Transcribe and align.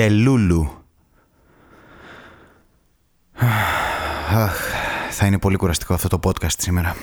Ντελούλου. 0.00 0.70
Αχ, 4.30 4.56
θα 5.10 5.26
είναι 5.26 5.38
πολύ 5.38 5.56
κουραστικό 5.56 5.94
αυτό 5.94 6.08
το 6.08 6.18
podcast 6.22 6.58
σήμερα. 6.58 6.96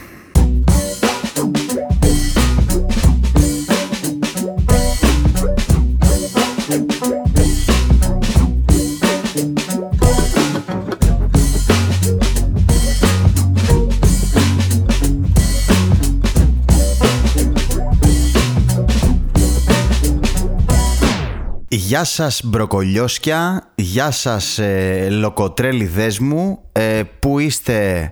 Γεια 21.87 22.03
σας 22.03 22.41
μπροκολιόσκια, 22.43 23.71
γεια 23.75 24.11
σας 24.11 24.59
ε, 24.59 25.07
λοκοτρέλιδες 25.09 26.19
μου, 26.19 26.59
ε, 26.71 27.01
που 27.19 27.39
είστε 27.39 28.11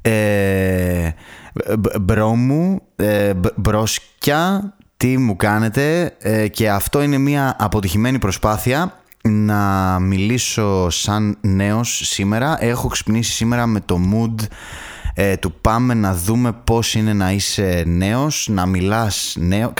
ε, 0.00 1.10
μπρο 2.00 2.34
μου, 2.34 2.82
ε, 2.96 3.32
μπροσκιά, 3.56 4.74
τι 4.96 5.18
μου 5.18 5.36
κάνετε 5.36 6.14
ε, 6.18 6.48
και 6.48 6.70
αυτό 6.70 7.02
είναι 7.02 7.18
μια 7.18 7.56
αποτυχημένη 7.58 8.18
προσπάθεια 8.18 9.00
να 9.22 9.98
μιλήσω 10.00 10.90
σαν 10.90 11.38
νέος 11.40 12.00
σήμερα. 12.04 12.56
Έχω 12.64 12.88
ξυπνήσει 12.88 13.32
σήμερα 13.32 13.66
με 13.66 13.80
το 13.80 13.98
mood 14.12 14.44
ε, 15.18 15.36
του 15.36 15.52
πάμε 15.60 15.94
να 15.94 16.14
δούμε 16.14 16.52
πώς 16.52 16.94
είναι 16.94 17.12
να 17.12 17.30
είσαι 17.32 17.82
νέος, 17.86 18.48
να 18.50 18.66
μιλάς 18.66 19.36
νέο. 19.38 19.72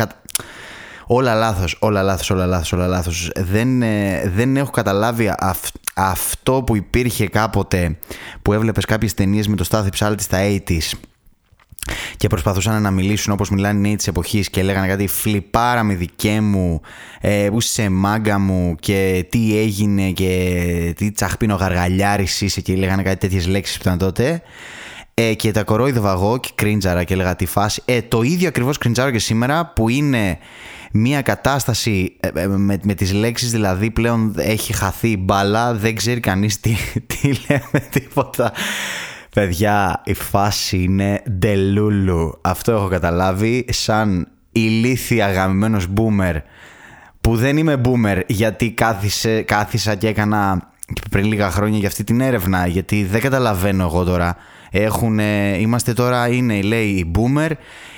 Όλα 1.09 1.35
λάθος, 1.35 1.77
όλα 1.81 2.03
λάθος, 2.03 2.31
όλα 2.31 2.47
λάθος, 2.47 2.73
όλα 2.73 2.87
λάθος. 2.87 3.31
Δεν, 3.37 3.83
ε, 3.83 4.31
δεν 4.35 4.57
έχω 4.57 4.71
καταλάβει 4.71 5.35
αυτό 5.95 6.63
που 6.67 6.77
υπήρχε 6.77 7.29
κάποτε 7.29 7.99
που 8.43 8.53
έβλεπες 8.53 8.85
κάποιες 8.85 9.15
ταινίες 9.15 9.49
με 9.49 9.57
το 9.57 9.65
Στάθη 9.65 9.91
Ψάλτη 9.91 10.23
στα 10.23 10.39
80's 10.39 10.99
και 12.17 12.29
προσπαθούσαν 12.29 12.83
να 12.83 12.91
μιλήσουν 12.91 13.33
όπως 13.33 13.51
μιλάνε 13.51 13.79
οι 13.79 13.81
νέοι 13.81 13.97
της 13.97 14.07
εποχής 14.07 14.51
και 14.51 14.63
λέγανε 14.63 14.87
κάτι 14.87 15.07
φλιπάρα 15.07 15.83
με 15.83 15.95
δικέ 15.95 16.41
μου, 16.41 16.81
ε, 17.21 17.49
που 17.51 17.59
είσαι 17.59 17.89
μάγκα 17.89 18.39
μου 18.39 18.75
και 18.81 19.27
τι 19.31 19.59
έγινε 19.59 20.11
και 20.11 20.95
τι 20.97 21.11
τσαχπίνο 21.11 21.55
γαργαλιάρης 21.55 22.41
είσαι 22.41 22.61
και 22.61 22.75
λέγανε 22.75 23.03
κάτι 23.03 23.17
τέτοιες 23.17 23.47
λέξεις 23.47 23.77
που 23.77 23.83
ήταν 23.85 23.99
τότε. 23.99 24.43
Ε, 25.15 25.35
και 25.35 25.51
τα 25.51 25.63
κορόιδευα 25.63 26.13
εγώ 26.13 26.39
και 26.39 26.49
κρίντζαρα 26.55 27.05
και 27.05 27.15
έλεγα 27.15 27.37
τη 27.37 27.47
φάση. 27.47 27.83
Ε, 27.85 28.03
το 28.03 28.23
ίδιο 28.23 28.49
ακριβώς 28.49 28.79
κρίντζαρα 28.79 29.13
και 29.13 29.19
σήμερα 29.19 29.73
που 29.75 29.89
είναι 29.89 30.39
μια 30.93 31.23
κατάσταση 31.23 32.17
ε, 32.21 32.29
ε, 32.35 32.47
με, 32.47 32.79
με 32.83 32.95
τις 32.95 33.13
λέξεις 33.13 33.51
δηλαδή 33.51 33.91
πλέον 33.91 34.35
έχει 34.37 34.73
χαθεί 34.73 35.09
η 35.09 35.19
μπάλα, 35.21 35.75
δεν 35.75 35.95
ξέρει 35.95 36.21
κανείς 36.21 36.61
τι, 36.61 36.75
τι 37.07 37.29
λέμε 37.49 37.87
τίποτα. 37.91 38.53
Παιδιά, 39.35 40.03
η 40.05 40.15
φάση 40.15 40.83
είναι 40.83 41.23
ντελούλου. 41.31 42.39
Αυτό 42.41 42.73
έχω 42.73 42.89
καταλάβει 42.89 43.65
σαν 43.69 44.29
ηλίθια 44.53 45.33
γαμημένος 45.33 45.87
boomer 45.97 46.35
που 47.21 47.37
δεν 47.37 47.57
είμαι 47.57 47.81
boomer 47.85 48.21
γιατί 48.27 48.71
κάθισε, 48.71 49.43
κάθισα 49.43 49.95
και 49.95 50.09
έκανα 50.09 50.71
πριν 51.11 51.25
λίγα 51.25 51.51
χρόνια 51.51 51.79
για 51.79 51.89
αυτή 51.89 52.05
την 52.05 52.21
έρευνα 52.21 52.67
γιατί 52.67 53.05
δεν 53.05 53.21
καταλαβαίνω 53.21 53.85
εγώ 53.85 54.05
τώρα. 54.05 54.37
Έχουν, 54.71 55.19
είμαστε 55.59 55.93
τώρα, 55.93 56.29
είναι 56.29 56.63
λέει 56.63 56.87
οι 56.87 57.11
boomer, 57.15 57.51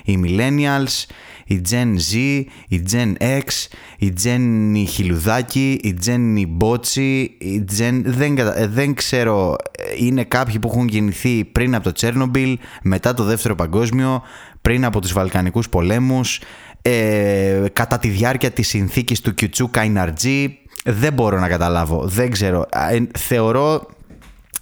οι 0.04 0.18
millennials, 0.24 1.04
η 1.48 1.62
Gen 1.70 1.94
Z, 2.12 2.44
η 2.68 2.82
Gen 2.90 3.12
X, 3.20 3.66
η 3.98 4.12
Gen 4.24 4.72
η 4.74 4.84
Χιλουδάκη, 4.84 5.80
η 5.82 5.98
Gen 6.06 6.34
η 6.36 6.46
Μπότσι, 6.46 7.36
η 7.38 7.64
Gen... 7.78 8.00
Δεν, 8.04 8.38
δεν 8.68 8.94
ξέρω, 8.94 9.56
είναι 9.98 10.24
κάποιοι 10.24 10.58
που 10.58 10.68
έχουν 10.68 10.88
γεννηθεί 10.88 11.44
πριν 11.44 11.74
από 11.74 11.84
το 11.84 11.92
Τσέρνομπιλ, 11.92 12.58
μετά 12.82 13.14
το 13.14 13.24
Δεύτερο 13.24 13.54
Παγκόσμιο, 13.54 14.22
πριν 14.62 14.84
από 14.84 15.00
τους 15.00 15.12
Βαλκανικούς 15.12 15.68
πολέμους, 15.68 16.40
ε, 16.82 17.64
κατά 17.72 17.98
τη 17.98 18.08
διάρκεια 18.08 18.50
της 18.50 18.68
συνθήκης 18.68 19.20
του 19.20 19.34
Κιουτσού 19.34 19.70
Καϊναρτζή, 19.70 20.58
δεν 20.84 21.12
μπορώ 21.12 21.38
να 21.38 21.48
καταλάβω, 21.48 22.06
δεν 22.06 22.30
ξέρω. 22.30 22.66
Ε, 22.90 23.18
θεωρώ 23.18 23.86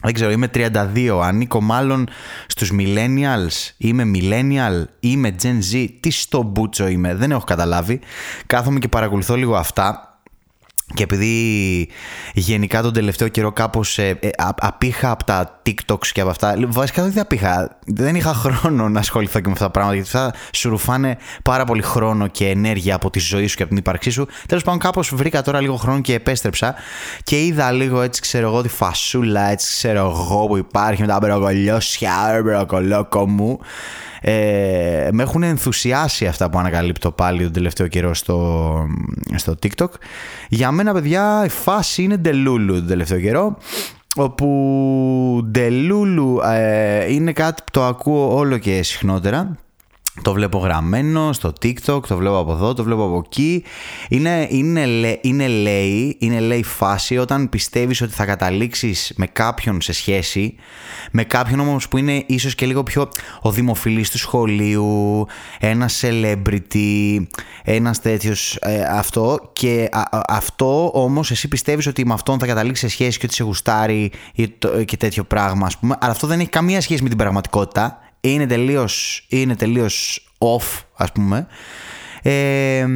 δεν 0.07 0.15
ξέρω, 0.15 0.31
είμαι 0.31 0.51
32, 0.55 1.21
ανήκω 1.23 1.61
μάλλον 1.61 2.09
στους 2.47 2.73
millennials, 2.79 3.71
είμαι 3.77 4.05
millennial, 4.15 4.85
είμαι 5.01 5.35
Gen 5.43 5.75
Z, 5.75 5.89
τι 6.01 6.11
στο 6.11 6.43
μπούτσο 6.43 6.87
είμαι, 6.89 7.15
δεν 7.15 7.31
έχω 7.31 7.45
καταλάβει. 7.45 8.01
Κάθομαι 8.47 8.79
και 8.79 8.89
παρακολουθώ 8.89 9.37
λίγο 9.37 9.57
αυτά 9.57 10.06
και 10.95 11.03
επειδή 11.03 11.89
γενικά 12.35 12.83
τον 12.83 12.93
τελευταίο 12.93 13.29
καιρό 13.29 13.53
κάπως 13.53 13.99
ε, 13.99 14.19
ε 14.21 14.29
απήχα 14.57 15.11
από 15.11 15.25
τα 15.25 15.61
TikToks 15.67 16.07
και 16.07 16.21
από 16.21 16.31
αυτά, 16.31 16.55
βασικά 16.67 17.03
δεν 17.03 17.21
απήχα, 17.21 17.79
δεν 17.87 18.15
είχα 18.15 18.35
χρόνο 18.45 18.89
να 18.89 18.99
ασχοληθώ 18.99 19.41
και 19.41 19.47
με 19.47 19.53
αυτά 19.53 19.65
τα 19.65 19.71
πράγματα 19.71 19.95
γιατί 19.97 20.11
θα 20.11 20.35
σου 20.53 20.69
ρουφάνε 20.69 21.17
πάρα 21.43 21.65
πολύ 21.65 21.83
χρόνο 21.83 22.27
και 22.27 22.49
ενέργεια 22.49 22.95
από 22.95 23.11
τη 23.11 23.19
ζωή 23.19 23.47
σου 23.47 23.57
και 23.57 23.63
από 23.63 23.71
την 23.71 23.81
ύπαρξή 23.81 24.11
σου. 24.11 24.27
Τέλος 24.49 24.63
πάντων 24.63 24.81
κάπως 24.81 25.15
βρήκα 25.15 25.43
τώρα 25.43 25.61
λίγο 25.61 25.77
χρόνο 25.77 26.01
και 26.01 26.15
επέστρεψα 26.15 26.75
και 27.23 27.45
είδα 27.45 27.73
λίγο 27.73 28.01
έτσι 28.01 28.21
ξέρω 28.21 28.47
εγώ 28.47 28.63
τη 28.63 28.69
φασούλα 28.69 29.51
έτσι 29.51 29.67
ξέρω 29.67 30.01
εγώ 30.01 30.47
που 30.47 30.57
υπάρχει 30.57 31.01
με 31.01 31.07
τα 31.07 31.19
μπροκολιώσια, 31.21 32.41
μπροκολόκο 32.45 33.29
μου 33.29 33.59
ε, 34.29 35.09
με 35.13 35.23
έχουν 35.23 35.43
ενθουσιάσει 35.43 36.27
αυτά 36.27 36.51
που 36.51 36.59
ανακαλύπτω 36.59 37.11
πάλι 37.11 37.43
τον 37.43 37.53
τελευταίο 37.53 37.87
καιρό 37.89 38.15
στο, 38.15 38.87
στο 39.35 39.55
TikTok. 39.63 39.89
Για 40.49 40.71
μένα, 40.77 40.93
παιδιά, 40.93 41.45
η 41.45 41.49
φάση 41.49 42.03
είναι 42.03 42.17
ντελούλου 42.17 42.75
τον 42.75 42.87
τελευταίο 42.87 43.21
καιρό 43.21 43.57
όπου 44.17 45.49
ντελούλου 45.51 46.41
ε, 46.45 47.13
είναι 47.13 47.33
κάτι 47.33 47.63
που 47.63 47.71
το 47.71 47.85
ακούω 47.85 48.37
όλο 48.37 48.59
και 48.59 48.83
συχνότερα 48.83 49.57
το 50.23 50.33
βλέπω 50.33 50.59
γραμμένο 50.59 51.33
στο 51.33 51.53
TikTok, 51.63 52.07
το 52.07 52.17
βλέπω 52.17 52.39
από 52.39 52.53
εδώ, 52.53 52.75
το 52.75 52.85
βλέπω 52.85 53.05
από 53.05 53.23
εκεί. 53.25 53.65
Είναι, 54.09 54.47
είναι, 54.51 55.19
είναι 55.21 55.49
λέει, 55.49 56.17
είναι 56.21 56.41
λέει 56.41 56.63
φάση 56.63 57.19
όταν 57.19 57.49
πιστεύεις 57.49 58.01
ότι 58.01 58.13
θα 58.13 58.25
καταλήξεις 58.25 59.13
με 59.17 59.27
κάποιον 59.27 59.81
σε 59.81 59.93
σχέση, 59.93 60.55
με 61.13 61.25
κάποιον 61.25 61.61
όμως 61.61 61.89
που 61.89 61.97
είναι 61.97 62.25
ίσως 62.27 62.55
και 62.55 62.67
λίγο 62.67 62.83
πιο 62.83 63.09
ο 63.43 63.51
δημοφιλής 63.51 64.11
του 64.11 64.19
σχολείου, 64.19 65.27
ένα 65.61 65.91
celebrity, 66.01 67.17
ένας 67.65 68.01
τέτοιος 68.01 68.57
ε, 68.61 68.83
αυτό. 68.91 69.51
Και 69.53 69.89
αυτό 70.29 70.91
όμως 70.95 71.31
εσύ 71.31 71.49
πιστεύεις 71.49 71.87
ότι 71.87 72.07
με 72.07 72.13
αυτόν 72.13 72.39
θα 72.39 72.47
καταλήξεις 72.47 72.91
σε 72.91 72.97
σχέση 72.97 73.19
και 73.19 73.27
ότι 73.27 73.35
σε 73.35 73.43
γουστάρει 73.43 74.13
και 74.85 74.97
τέτοιο 74.97 75.25
πράγμα 75.25 75.67
ας 75.67 75.79
πούμε, 75.79 75.97
αλλά 76.01 76.13
αυτό 76.13 76.27
δεν 76.27 76.41
έχει 76.41 76.49
καμία 76.49 76.81
σχέση 76.81 77.03
με 77.03 77.09
την 77.09 77.19
πραγματικότητα 77.19 77.99
είναι 78.33 78.47
τελείως, 78.47 79.27
είναι 79.29 79.57
τελείως 79.57 80.27
off 80.39 80.85
ας 80.97 81.13
πούμε 81.13 81.47
ε, 82.23 82.87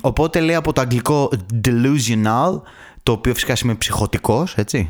οπότε 0.00 0.40
λέει 0.40 0.54
από 0.54 0.72
το 0.72 0.80
αγγλικό 0.80 1.30
delusional 1.64 2.60
το 3.02 3.12
οποίο 3.12 3.34
φυσικά 3.34 3.56
σημαίνει 3.56 3.78
ψυχοτικός 3.78 4.54
έτσι 4.56 4.88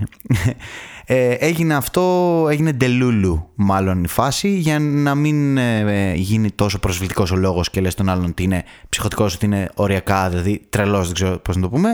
ε, 1.09 1.31
έγινε 1.31 1.75
αυτό, 1.75 2.47
έγινε 2.51 2.73
ντελούλου 2.73 3.49
μάλλον 3.55 4.05
η 4.05 4.09
φάση 4.09 4.49
για 4.49 4.79
να 4.79 5.15
μην 5.15 5.57
ε, 5.57 6.15
γίνει 6.15 6.51
τόσο 6.51 6.79
προσβλητικός 6.79 7.31
ο 7.31 7.37
λόγος 7.37 7.71
και 7.71 7.81
λες 7.81 7.95
τον 7.95 8.09
άλλον 8.09 8.25
ότι 8.25 8.43
είναι 8.43 8.65
ψυχοτικός, 8.89 9.35
ότι 9.35 9.45
είναι 9.45 9.71
οριακά, 9.75 10.29
δηλαδή 10.29 10.67
τρελός, 10.69 11.05
δεν 11.07 11.15
ξέρω 11.15 11.39
πώς 11.39 11.57
να 11.57 11.63
το 11.63 11.69
πούμε. 11.69 11.91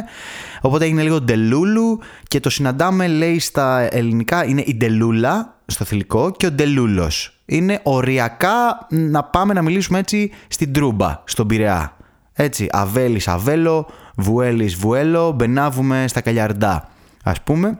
Οπότε 0.60 0.84
έγινε 0.84 1.02
λίγο 1.02 1.20
ντελούλου 1.20 1.98
και 2.28 2.40
το 2.40 2.50
συναντάμε 2.50 3.06
λέει 3.06 3.38
στα 3.38 3.94
ελληνικά 3.94 4.44
είναι 4.44 4.62
η 4.66 4.74
ντελούλα 4.74 5.60
στο 5.66 5.84
θηλυκό 5.84 6.30
και 6.30 6.46
ο 6.46 6.50
ντελούλος. 6.50 7.31
Είναι 7.44 7.80
οριακά 7.82 8.86
να 8.88 9.24
πάμε 9.24 9.52
να 9.52 9.62
μιλήσουμε 9.62 9.98
έτσι 9.98 10.30
στην 10.48 10.72
Τρούμπα, 10.72 11.22
στον 11.24 11.46
Πειραιά. 11.46 11.96
Έτσι, 12.32 12.66
Αβέλης 12.70 13.28
Αβέλο, 13.28 13.86
Βουέλης 14.16 14.74
Βουέλο, 14.74 15.32
μπενάβουμε 15.32 16.04
στα 16.08 16.20
Καλιαρντά, 16.20 16.88
ας 17.22 17.40
πούμε. 17.40 17.78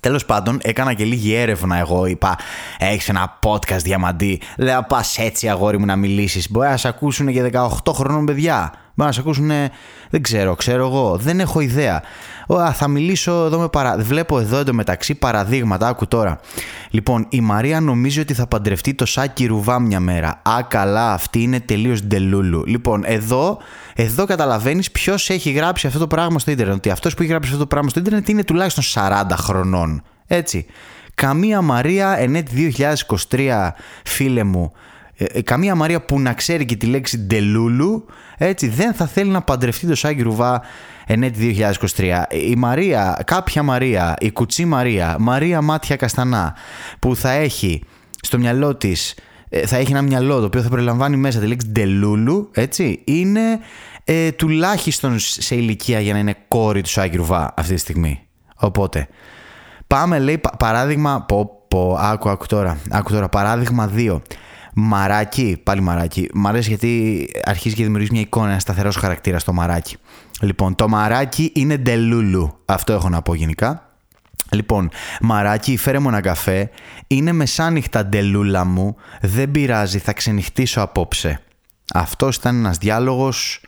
Τέλος 0.00 0.24
πάντων, 0.24 0.58
έκανα 0.62 0.94
και 0.94 1.04
λίγη 1.04 1.34
έρευνα. 1.34 1.78
Εγώ 1.78 2.06
είπα: 2.06 2.38
Έχεις 2.78 3.08
ένα 3.08 3.38
podcast 3.42 3.82
διαμαντή. 3.82 4.40
Λέω: 4.56 4.82
Πας 4.82 5.18
έτσι, 5.18 5.48
αγόρι 5.48 5.78
μου, 5.78 5.84
να 5.84 5.96
μιλήσεις. 5.96 6.50
Μπορεί 6.50 6.68
να 6.68 6.76
σε 6.76 6.88
ακούσουν 6.88 7.32
και 7.32 7.50
18 7.52 7.92
χρονών 7.92 8.24
παιδιά. 8.24 8.72
Μπορεί 8.94 9.08
να 9.08 9.12
σε 9.12 9.20
ακούσουν. 9.20 9.50
Δεν 10.10 10.22
ξέρω, 10.22 10.54
ξέρω 10.54 10.86
εγώ. 10.86 11.16
Δεν 11.16 11.40
έχω 11.40 11.60
ιδέα. 11.60 12.02
Α, 12.54 12.72
θα 12.72 12.88
μιλήσω 12.88 13.32
εδώ 13.32 13.58
με 13.58 13.68
παρα... 13.68 13.96
Βλέπω 13.98 14.38
εδώ 14.38 14.58
εντωμεταξύ 14.58 15.14
παραδείγματα. 15.14 15.88
Άκου 15.88 16.08
τώρα. 16.08 16.40
Λοιπόν, 16.90 17.26
η 17.28 17.40
Μαρία 17.40 17.80
νομίζει 17.80 18.20
ότι 18.20 18.34
θα 18.34 18.46
παντρευτεί 18.46 18.94
το 18.94 19.06
Σάκη 19.06 19.46
Ρουβά 19.46 19.80
μια 19.80 20.00
μέρα. 20.00 20.40
Α, 20.42 20.62
καλά, 20.68 21.12
αυτή 21.12 21.42
είναι 21.42 21.60
τελείως 21.60 22.02
ντελούλου. 22.02 22.64
Λοιπόν, 22.66 23.02
εδώ, 23.06 23.58
εδώ 23.94 24.24
καταλαβαίνεις 24.24 24.90
ποιος 24.90 25.30
έχει 25.30 25.50
γράψει 25.50 25.86
αυτό 25.86 25.98
το 25.98 26.06
πράγμα 26.06 26.38
στο 26.38 26.50
Ιντερνετ. 26.50 26.76
Ότι 26.76 26.90
αυτός 26.90 27.14
που 27.14 27.22
έχει 27.22 27.30
γράψει 27.30 27.48
αυτό 27.48 27.60
το 27.62 27.68
πράγμα 27.68 27.88
στο 27.88 28.00
Ιντερνετ 28.00 28.28
είναι 28.28 28.44
τουλάχιστον 28.44 28.84
40 28.94 29.22
χρονών. 29.36 30.02
Έτσι. 30.26 30.66
Καμία 31.14 31.60
Μαρία, 31.60 32.18
ενέτη 32.18 32.74
2023, 33.30 33.68
φίλε 34.04 34.44
μου, 34.44 34.72
ε, 35.16 35.42
καμία 35.42 35.74
Μαρία 35.74 36.04
που 36.04 36.20
να 36.20 36.32
ξέρει 36.32 36.64
και 36.64 36.76
τη 36.76 36.86
λέξη 36.86 37.18
ντελούλου 37.18 38.06
έτσι 38.36 38.68
δεν 38.68 38.94
θα 38.94 39.06
θέλει 39.06 39.30
να 39.30 39.42
παντρευτεί 39.42 39.86
το 39.86 39.94
Σάκη 39.94 40.22
Ρουβά 40.22 40.62
ενέτη 41.06 41.56
2023. 41.96 42.22
Η 42.48 42.54
Μαρία, 42.56 43.22
κάποια 43.26 43.62
Μαρία, 43.62 44.16
η 44.20 44.30
κουτσή 44.30 44.64
Μαρία, 44.64 45.16
Μαρία 45.18 45.62
Μάτια 45.62 45.96
Καστανά 45.96 46.54
που 46.98 47.16
θα 47.16 47.30
έχει 47.30 47.82
στο 48.20 48.38
μυαλό 48.38 48.74
της 48.76 49.14
θα 49.66 49.76
έχει 49.76 49.90
ένα 49.90 50.02
μυαλό 50.02 50.38
το 50.38 50.44
οποίο 50.44 50.62
θα 50.62 50.68
περιλαμβάνει 50.68 51.16
μέσα 51.16 51.40
τη 51.40 51.46
λέξη 51.46 51.66
ντελούλου, 51.66 52.50
έτσι, 52.52 53.02
είναι 53.04 53.58
ε, 54.04 54.32
τουλάχιστον 54.32 55.18
σε 55.18 55.54
ηλικία 55.54 56.00
για 56.00 56.12
να 56.12 56.18
είναι 56.18 56.34
κόρη 56.48 56.82
του 56.82 56.88
Σάκη 56.88 57.16
Ρουβά 57.16 57.54
αυτή 57.56 57.74
τη 57.74 57.80
στιγμή. 57.80 58.20
Οπότε, 58.54 59.08
πάμε 59.86 60.18
λέει 60.18 60.40
παράδειγμα, 60.58 61.22
πω, 61.22 61.64
πω, 61.68 61.96
άκου, 62.00 62.28
άκου 62.28 62.46
τώρα, 62.46 62.78
άκου 62.90 63.12
τώρα, 63.12 63.28
παράδειγμα 63.28 63.92
2. 63.96 64.20
Μαράκι, 64.74 65.60
πάλι 65.62 65.80
μαράκι. 65.80 66.30
Μ' 66.34 66.46
αρέσει 66.46 66.68
γιατί 66.68 67.28
αρχίζει 67.44 67.74
και 67.74 67.82
δημιουργείς 67.82 68.10
μια 68.10 68.20
εικόνα, 68.20 68.50
ένα 68.50 68.58
σταθερός 68.58 68.96
χαρακτήρας 68.96 69.42
στο 69.42 69.52
μαράκι. 69.52 69.96
Λοιπόν, 70.40 70.74
το 70.74 70.88
μαράκι 70.88 71.52
είναι 71.54 71.76
ντελούλου. 71.76 72.58
Αυτό 72.64 72.92
έχω 72.92 73.08
να 73.08 73.22
πω 73.22 73.34
γενικά. 73.34 73.88
Λοιπόν, 74.50 74.90
μαράκι, 75.20 75.76
φέρε 75.76 75.98
μου 75.98 76.08
ένα 76.08 76.20
καφέ. 76.20 76.70
Είναι 77.06 77.32
μεσάνυχτα 77.32 78.06
ντελούλα 78.06 78.64
μου. 78.64 78.96
Δεν 79.20 79.50
πειράζει, 79.50 79.98
θα 79.98 80.12
ξενυχτήσω 80.12 80.80
απόψε. 80.80 81.40
Αυτός 81.94 82.36
ήταν 82.36 82.56
ένας 82.56 82.78
διάλογος 82.78 83.60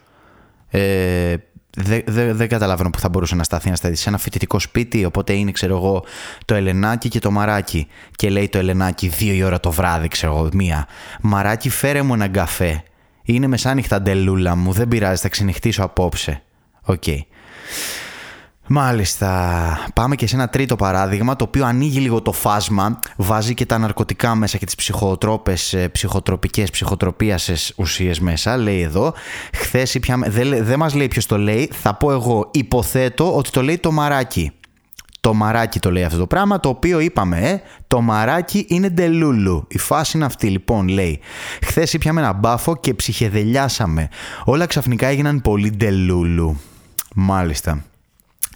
ε, 0.69 1.35
δεν 1.78 2.02
δε, 2.06 2.32
δε 2.32 2.46
καταλαβαίνω 2.46 2.90
που 2.90 2.99
θα 2.99 3.08
μπορούσε 3.08 3.34
να 3.34 3.44
σταθεί 3.44 3.70
να 3.70 3.76
σταθεί 3.76 3.94
σε 3.94 4.08
ένα 4.08 4.19
φοιτητικό 4.19 4.58
σπίτι. 4.58 5.05
Οπότε 5.05 5.32
είναι, 5.32 5.50
ξέρω 5.50 5.76
εγώ, 5.76 6.05
το 6.44 6.55
Ελενάκι 6.55 7.08
και 7.08 7.19
το 7.19 7.31
Μαράκι. 7.31 7.87
Και 8.17 8.31
λέει 8.31 8.49
το 8.49 8.58
Ελενάκι 8.58 9.08
δύο 9.08 9.34
η 9.34 9.43
ώρα 9.43 9.61
το 9.61 9.70
βράδυ, 9.70 10.08
ξέρω 10.08 10.37
εγώ, 10.37 10.49
μία. 10.52 10.87
Μαράκι, 11.20 11.70
φέρε 11.70 12.02
μου 12.02 12.14
ένα 12.14 12.28
καφέ. 12.28 12.82
Είναι 13.23 13.46
μεσάνυχτα 13.46 14.02
ντελούλα 14.02 14.56
μου. 14.56 14.73
Δεν 14.73 14.88
πειράζει, 14.88 15.20
θα 15.20 15.28
ξενυχτήσω 15.28 15.82
απόψε. 15.84 16.43
Ok. 16.82 17.02
Okay. 17.06 17.19
Μάλιστα. 18.68 19.78
Πάμε 19.94 20.14
και 20.14 20.26
σε 20.26 20.34
ένα 20.34 20.48
τρίτο 20.48 20.76
παράδειγμα, 20.76 21.36
το 21.36 21.44
οποίο 21.44 21.64
ανοίγει 21.64 21.98
λίγο 21.98 22.22
το 22.22 22.32
φάσμα, 22.32 22.98
βάζει 23.16 23.54
και 23.54 23.66
τα 23.66 23.78
ναρκωτικά 23.78 24.34
μέσα 24.34 24.58
και 24.58 24.64
τις 24.64 24.74
ψυχοτρόπες, 24.74 25.72
ε, 25.72 25.88
ψυχοτροπικές, 25.88 26.70
ψυχοτροπίασες 26.70 27.72
ουσίες 27.76 28.20
μέσα. 28.20 28.56
Λέει 28.56 28.80
εδώ, 28.80 29.14
χθες 29.52 29.94
ήπιαμε, 29.94 30.30
δεν, 30.30 30.64
δεν 30.64 30.78
μας 30.78 30.94
λέει 30.94 31.08
ποιος 31.08 31.26
το 31.26 31.38
λέει, 31.38 31.70
θα 31.72 31.94
πω 31.94 32.12
εγώ, 32.12 32.50
υποθέτω 32.52 33.36
ότι 33.36 33.50
το 33.50 33.62
λέει 33.62 33.78
το 33.78 33.92
μαράκι. 33.92 34.50
Το 35.20 35.34
μαράκι 35.34 35.78
το 35.78 35.90
λέει 35.90 36.04
αυτό 36.04 36.19
το 36.19 36.26
πράγμα, 36.26 36.60
το 36.60 36.69
οποίο 36.69 37.00
είπαμε, 37.00 37.38
ε, 37.38 37.60
το 37.86 38.00
μαράκι 38.00 38.66
είναι 38.69 38.88
delulu. 38.88 39.64
Η 39.69 39.78
φάση 39.78 40.16
είναι 40.16 40.26
αυτή, 40.26 40.48
λοιπόν, 40.48 40.88
λέει. 40.88 41.20
Χθες 41.62 41.92
ήπιαμε 41.92 42.20
ένα 42.20 42.32
μπάφο 42.32 42.76
και 42.76 42.94
ψυχεδελιάσαμε. 42.94 44.08
Όλα 44.44 44.66
ξαφνικά 44.66 45.06
έγιναν 45.06 45.40
πολύ 45.40 45.70
ντελούλου. 45.70 46.60
Μάλιστα. 47.14 47.84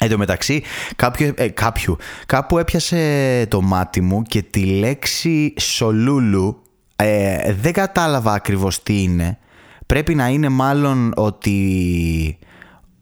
Εν 0.03 0.11
τω 0.11 0.19
μεταξύ, 0.19 0.63
κάποιο, 0.97 1.33
ε, 1.37 1.49
κάποιου, 1.49 1.97
κάπου 2.27 2.59
έπιασε 2.59 3.47
το 3.49 3.61
μάτι 3.61 4.01
μου 4.01 4.23
και 4.23 4.43
τη 4.43 4.65
λέξη 4.65 5.55
σολούλου 5.59 6.63
ε, 6.97 7.55
δεν 7.61 7.73
κατάλαβα 7.73 8.33
ακριβώς 8.33 8.83
τι 8.83 9.03
είναι. 9.03 9.39
Πρέπει 9.87 10.15
να 10.15 10.29
είναι 10.29 10.49
μάλλον 10.49 11.13
ότι, 11.17 12.39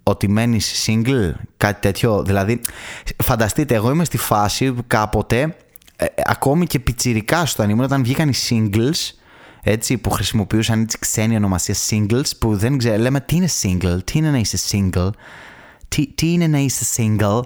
ότι 0.03 0.29
μένεις 0.29 0.87
single, 0.87 1.33
κάτι 1.56 1.81
τέτοιο. 1.81 2.23
Δηλαδή, 2.23 2.61
φανταστείτε, 3.25 3.75
εγώ 3.75 3.91
είμαι 3.91 4.05
στη 4.05 4.17
φάση 4.17 4.73
που 4.73 4.85
κάποτε, 4.87 5.56
ε, 5.97 6.06
ακόμη 6.25 6.67
και 6.67 6.79
πιτσιρικά 6.79 7.47
στο 7.47 7.62
ήμουν, 7.62 7.85
όταν 7.85 8.03
βγήκαν 8.03 8.29
οι 8.29 8.35
singles, 8.49 9.12
έτσι, 9.62 9.99
που 9.99 10.11
χρησιμοποιούσαν 10.11 10.81
έτσι 10.81 10.99
ξένη 10.99 11.37
ονομασία 11.37 11.75
singles, 11.89 12.31
που 12.39 12.56
δεν 12.56 12.79
ξέρω, 12.79 12.97
λέμε 12.99 13.21
τι 13.21 13.37
είναι 13.37 13.49
single, 13.62 13.99
τι 14.05 14.19
είναι 14.19 14.31
να 14.31 14.39
είσαι 14.39 14.59
single 14.71 15.11
τι, 15.88 16.06
τι 16.06 16.32
είναι 16.32 16.46
να 16.46 16.58
είσαι 16.58 16.85
single, 16.96 17.40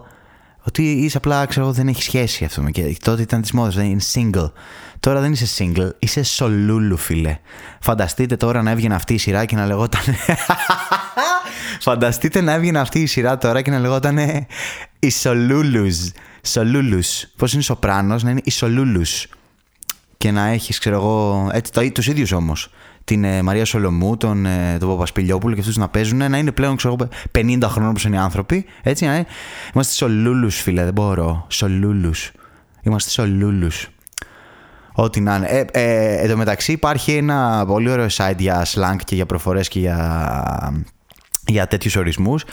ότι 0.62 0.90
είσαι 0.90 1.16
απλά, 1.16 1.46
ξέρω, 1.46 1.72
δεν 1.72 1.88
έχει 1.88 2.02
σχέση 2.02 2.44
αυτό. 2.44 2.62
Και 2.62 2.96
τότε 3.02 3.22
ήταν 3.22 3.40
της 3.40 3.52
μόδας, 3.52 3.74
δεν 3.74 3.84
είναι 3.84 4.00
single. 4.12 4.52
Τώρα 5.00 5.20
δεν 5.20 5.32
είσαι 5.32 5.46
single, 5.58 5.90
είσαι 5.98 6.22
σολούλου, 6.22 6.96
φίλε. 6.96 7.38
Φανταστείτε 7.80 8.36
τώρα 8.36 8.62
να 8.62 8.70
έβγαινε 8.70 8.94
αυτή 8.94 9.14
η 9.14 9.18
σειρά 9.18 9.44
και 9.44 9.56
να 9.56 9.66
λεγόταν. 9.66 10.00
Φανταστείτε 11.80 12.40
να 12.40 12.52
έβγαινε 12.52 12.78
αυτή 12.78 13.00
η 13.00 13.06
σειρά 13.06 13.38
τώρα 13.38 13.62
και 13.62 13.70
να 13.70 13.78
λεγόταν 13.78 14.18
Οι 14.98 15.10
Σολούλους. 15.10 16.10
Σολούλους. 16.42 17.26
Πώς 17.36 17.52
είναι 17.52 17.62
σοπράνος, 17.62 18.22
να 18.22 18.30
είναι 18.30 18.40
Οι 18.44 18.50
Σολούλους. 18.50 19.26
Και 20.16 20.30
να 20.30 20.46
έχεις, 20.46 20.78
ξέρω 20.78 20.96
εγώ, 20.96 21.50
έτσι, 21.52 21.90
τους 21.90 22.06
ίδιους 22.06 22.32
όμως 22.32 22.70
την 23.04 23.24
ε, 23.24 23.42
Μαρία 23.42 23.64
Σολομού, 23.64 24.16
τον, 24.16 24.46
ε, 24.46 24.76
τον 24.80 24.88
Παπασπιλιόπουλο 24.88 25.54
και 25.54 25.60
αυτούς 25.60 25.76
να 25.76 25.88
παίζουν, 25.88 26.30
να 26.30 26.38
είναι 26.38 26.52
πλέον 26.52 26.76
ξέρω, 26.76 26.96
50 27.38 27.58
χρόνων 27.62 27.90
όπως 27.90 28.04
είναι 28.04 28.16
οι 28.16 28.18
άνθρωποι. 28.18 28.64
Έτσι, 28.82 29.04
να 29.04 29.14
είναι. 29.14 29.26
Είμαστε 29.74 29.92
σολούλους, 29.92 30.60
φίλε, 30.60 30.84
δεν 30.84 30.92
μπορώ. 30.92 31.46
Σολούλους. 31.48 32.32
Είμαστε 32.82 33.10
σολούλους. 33.10 33.88
Ό,τι 34.92 35.20
να 35.20 35.36
είναι. 35.36 35.46
Ε, 35.46 35.64
ε, 35.72 36.16
εν 36.22 36.28
τω 36.30 36.36
μεταξύ 36.36 36.72
υπάρχει 36.72 37.12
ένα 37.12 37.64
πολύ 37.66 37.90
ωραίο 37.90 38.06
site 38.10 38.38
για 38.38 38.66
slang 38.66 38.96
και 39.04 39.14
για 39.14 39.26
προφορές 39.26 39.68
και 39.68 39.78
για, 39.78 40.82
για 41.46 41.66
τέτοιους 41.66 41.96
ορισμούς 41.96 42.44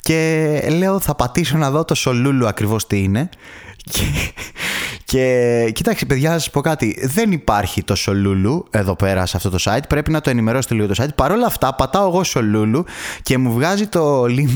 και 0.00 0.60
λέω 0.78 1.00
θα 1.00 1.14
πατήσω 1.14 1.56
να 1.56 1.70
δω 1.70 1.84
το 1.84 1.94
σολούλου 1.94 2.48
ακριβώς 2.48 2.86
τι 2.86 3.02
είναι 3.02 3.28
και, 3.88 4.32
και 5.04 5.70
κοιτάξτε, 5.74 6.06
παιδιά, 6.06 6.30
να 6.30 6.38
σας 6.38 6.50
πω 6.50 6.60
κάτι. 6.60 6.98
Δεν 7.02 7.32
υπάρχει 7.32 7.82
το 7.82 7.94
solulu 7.94 8.66
εδώ 8.70 8.96
πέρα 8.96 9.26
σε 9.26 9.36
αυτό 9.36 9.50
το 9.50 9.58
site. 9.60 9.88
Πρέπει 9.88 10.10
να 10.10 10.20
το 10.20 10.30
ενημερώσετε 10.30 10.74
λίγο 10.74 10.86
το 10.86 10.94
site. 11.02 11.14
Παρ' 11.14 11.32
όλα 11.32 11.46
αυτά, 11.46 11.74
πατάω 11.74 12.08
εγώ 12.08 12.24
solulu 12.24 12.84
και 13.22 13.38
μου 13.38 13.52
βγάζει 13.52 13.86
το 13.86 14.22
link. 14.22 14.50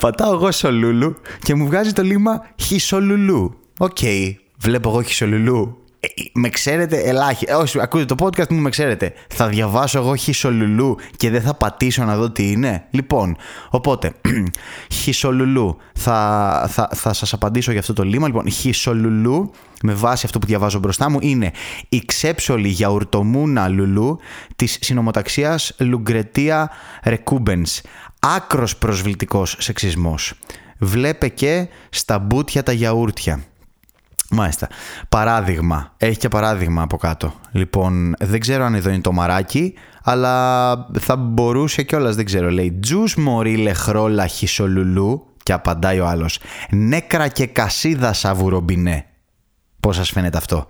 πατάω 0.00 0.32
εγώ 0.32 0.52
solulu 0.52 1.16
και 1.42 1.54
μου 1.54 1.66
βγάζει 1.66 1.92
το 1.92 2.02
λήμμα 2.02 2.46
χισολουλού. 2.56 3.58
Ok, 3.78 3.96
okay. 4.00 4.34
βλέπω 4.58 4.88
εγώ 4.88 5.02
χισολουλού. 5.02 5.83
Ε, 6.04 6.22
με 6.32 6.48
ξέρετε 6.48 7.00
ελάχιστα. 7.00 7.52
Ε, 7.52 7.56
όχι, 7.56 7.80
ακούτε 7.80 8.04
το 8.04 8.14
podcast 8.18 8.48
μου, 8.48 8.60
με 8.60 8.70
ξέρετε. 8.70 9.12
Θα 9.28 9.48
διαβάσω 9.48 9.98
εγώ 9.98 10.16
χισολουλού 10.16 10.96
και 11.16 11.30
δεν 11.30 11.42
θα 11.42 11.54
πατήσω 11.54 12.04
να 12.04 12.16
δω 12.16 12.30
τι 12.30 12.50
είναι; 12.50 12.84
Λοιπόν, 12.90 13.36
οπότε, 13.70 14.12
χισολουλού. 15.02 15.76
Θα, 15.94 16.66
θα, 16.70 16.88
θα 16.94 17.12
σας 17.12 17.32
απαντήσω 17.32 17.70
για 17.70 17.80
αυτό 17.80 17.92
το 17.92 18.02
λίμα. 18.02 18.26
Λοιπόν, 18.26 18.50
χισολουλού, 18.50 19.50
με 19.82 19.92
βάση 19.92 20.26
αυτό 20.26 20.38
που 20.38 20.46
διαβάζω 20.46 20.78
μπροστά 20.78 21.10
μου, 21.10 21.18
είναι 21.20 21.52
η 21.88 22.02
ξέψολη 22.04 22.68
γιαουρτομούνα 22.68 23.68
λουλού 23.68 24.18
της 24.56 24.78
συνομοταξίας 24.80 25.74
Λουγκρετία 25.78 26.70
Ρεκούμπενς. 27.04 27.80
Άκρος 28.18 28.76
προσβλητικός 28.76 29.56
σεξισμός. 29.58 30.34
Βλέπε 30.78 31.28
και 31.28 31.68
στα 31.90 32.18
μπούτια 32.18 32.62
τα 32.62 32.72
γιαούρτια. 32.72 33.44
Μάλιστα. 34.30 34.68
Παράδειγμα. 35.08 35.92
Έχει 35.96 36.18
και 36.18 36.28
παράδειγμα 36.28 36.82
από 36.82 36.96
κάτω. 36.96 37.34
Λοιπόν, 37.52 38.14
δεν 38.20 38.40
ξέρω 38.40 38.64
αν 38.64 38.74
εδώ 38.74 38.90
είναι 38.90 39.00
το 39.00 39.12
μαράκι, 39.12 39.74
αλλά 40.02 40.74
θα 40.98 41.16
μπορούσε 41.16 41.82
κιόλας, 41.82 42.16
δεν 42.16 42.24
ξέρω. 42.24 42.50
Λέει 42.50 42.78
Τζους 42.82 43.16
μωρή 43.16 43.56
λεχρόλα 43.56 44.26
χισολουλού. 44.26 45.26
Και 45.42 45.52
απαντάει 45.52 46.00
ο 46.00 46.06
άλλος. 46.06 46.38
Νέκρα 46.70 47.28
και 47.28 47.46
κασίδα 47.46 48.12
σαβουρομπινέ. 48.12 49.06
Πώς 49.80 49.96
σας 49.96 50.10
φαίνεται 50.10 50.36
αυτό; 50.36 50.66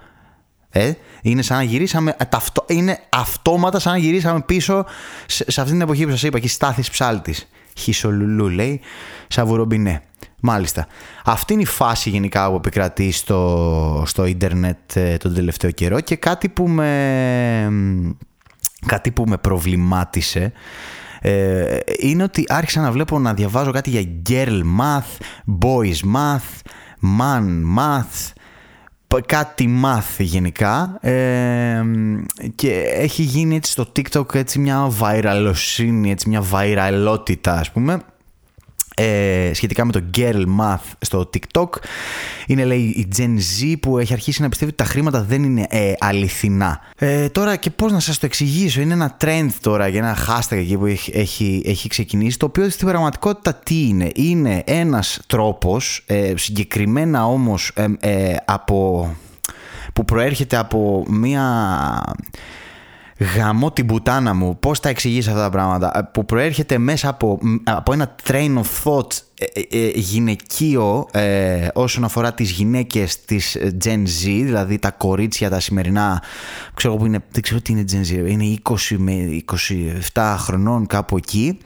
Ε, 0.71 0.93
είναι 1.23 1.43
σαν 1.43 1.57
να 1.57 1.63
γυρίσαμε. 1.63 2.15
Ε, 2.19 2.25
ταυτό, 2.25 2.65
είναι 2.69 2.99
αυτόματα 3.09 3.79
σαν 3.79 3.93
να 3.93 3.99
γυρίσαμε 3.99 4.41
πίσω 4.41 4.85
σε, 5.27 5.51
σε 5.51 5.61
αυτή 5.61 5.73
την 5.73 5.81
εποχή 5.81 6.05
που 6.05 6.11
σας 6.11 6.23
είπα. 6.23 6.37
Εκεί 6.37 6.49
στάθης 6.49 6.91
ψάλτης. 6.91 7.49
Χισολουλού 7.75 8.49
λέει. 8.49 8.81
Σαβουρομπινέ. 9.29 10.03
Μάλιστα. 10.41 10.87
Αυτή 11.25 11.53
είναι 11.53 11.63
η 11.63 11.67
φάση 11.67 12.11
γενικά 12.11 12.51
που 12.51 12.55
επικρατεί 12.55 13.11
στο, 13.11 14.03
στο 14.07 14.25
ίντερνετ 14.25 14.97
ε, 14.97 15.17
τον 15.17 15.35
τελευταίο 15.35 15.71
καιρό 15.71 16.01
και 16.01 16.17
κάτι 16.17 16.49
που 16.49 16.69
με, 16.69 17.73
κάτι 18.87 19.11
που 19.11 19.25
με 19.27 19.37
προβλημάτισε 19.37 20.53
ε, 21.21 21.79
είναι 21.99 22.23
ότι 22.23 22.45
άρχισα 22.49 22.81
να 22.81 22.93
βλέπω 22.93 23.19
να 23.19 23.35
διαβάζω 23.35 23.71
κάτι 23.71 23.91
για 23.91 24.05
girl 24.29 24.61
math, 24.81 25.21
boys 25.61 26.15
math, 26.15 26.61
man 27.19 27.63
math, 27.79 28.33
κάτι 29.21 29.81
math 29.85 30.19
γενικά 30.19 30.99
ε, 31.01 31.83
και 32.55 32.71
έχει 32.97 33.23
γίνει 33.23 33.57
έτσι 33.57 33.71
στο 33.71 33.93
TikTok 33.97 34.35
έτσι 34.35 34.59
μια 34.59 34.91
viralοσύνη, 35.01 36.11
έτσι 36.11 36.29
μια 36.29 36.41
viralότητα 36.41 37.53
ας 37.53 37.71
πούμε 37.73 38.03
ε, 38.95 39.51
σχετικά 39.55 39.85
με 39.85 39.93
το 39.93 40.01
Girl 40.17 40.45
Math 40.61 40.93
στο 41.01 41.31
TikTok. 41.35 41.69
Είναι 42.47 42.65
λέει 42.65 42.79
η 42.79 43.09
Gen 43.17 43.37
Z 43.37 43.75
που 43.81 43.99
έχει 43.99 44.13
αρχίσει 44.13 44.43
να 44.43 44.49
πιστεύει 44.49 44.71
ότι 44.71 44.83
τα 44.83 44.91
χρήματα 44.91 45.23
δεν 45.23 45.43
είναι 45.43 45.67
ε, 45.69 45.93
αληθινά. 45.99 46.81
Ε, 46.99 47.29
τώρα 47.29 47.57
και 47.57 47.71
πώς 47.71 47.93
να 47.93 48.01
σας 48.01 48.19
το 48.19 48.27
εξηγήσω. 48.27 48.81
Είναι 48.81 48.93
ένα 48.93 49.17
trend 49.21 49.49
τώρα 49.61 49.89
για 49.89 49.99
ένα 49.99 50.17
hashtag 50.17 50.57
εκεί 50.57 50.77
που 50.77 50.87
έχει, 50.87 51.13
έχει, 51.15 51.63
έχει 51.67 51.89
ξεκινήσει 51.89 52.39
το 52.39 52.47
οποίο 52.47 52.71
στην 52.71 52.87
πραγματικότητα 52.87 53.55
τι 53.55 53.87
είναι. 53.89 54.11
Είναι 54.15 54.63
ένας 54.67 55.21
τρόπος 55.27 56.05
ε, 56.07 56.33
συγκεκριμένα 56.37 57.27
όμως 57.27 57.73
ε, 58.01 58.35
από 58.45 59.09
που 59.93 60.05
προέρχεται 60.05 60.57
από 60.57 61.05
μια 61.09 61.45
γαμώ 63.37 63.73
την 63.73 63.87
πουτάνα 63.87 64.35
μου, 64.35 64.59
πώς 64.59 64.81
τα 64.81 64.89
εξηγείς 64.89 65.29
αυτά 65.29 65.41
τα 65.41 65.51
πράγματα, 65.51 66.11
που 66.13 66.25
προέρχεται 66.25 66.79
μέσα 66.79 67.09
από, 67.09 67.39
από 67.65 67.93
ένα 67.93 68.15
train 68.27 68.55
of 68.55 68.85
thought 68.85 69.13
ε, 69.39 69.61
ε, 69.61 69.87
ε, 69.87 69.91
γυναικείο 69.95 71.07
ε, 71.13 71.69
όσον 71.75 72.05
αφορά 72.05 72.35
τις 72.35 72.51
γυναίκες 72.51 73.25
της 73.25 73.59
Gen 73.85 74.03
Z, 74.03 74.25
δηλαδή 74.25 74.79
τα 74.79 74.91
κορίτσια 74.91 75.51
τα 75.51 75.61
σημερινά, 75.61 76.23
ξέρω 76.75 76.97
που 76.97 77.07
είναι, 77.07 77.25
δεν 77.31 77.43
ξέρω 77.43 77.61
τι 77.61 77.73
είναι 77.73 77.85
Gen 77.93 78.13
Z, 78.13 78.31
είναι 78.31 78.59
20 78.63 78.77
με 78.99 79.43
27 80.13 80.35
χρονών 80.39 80.87
κάπου 80.87 81.17
εκεί, 81.17 81.59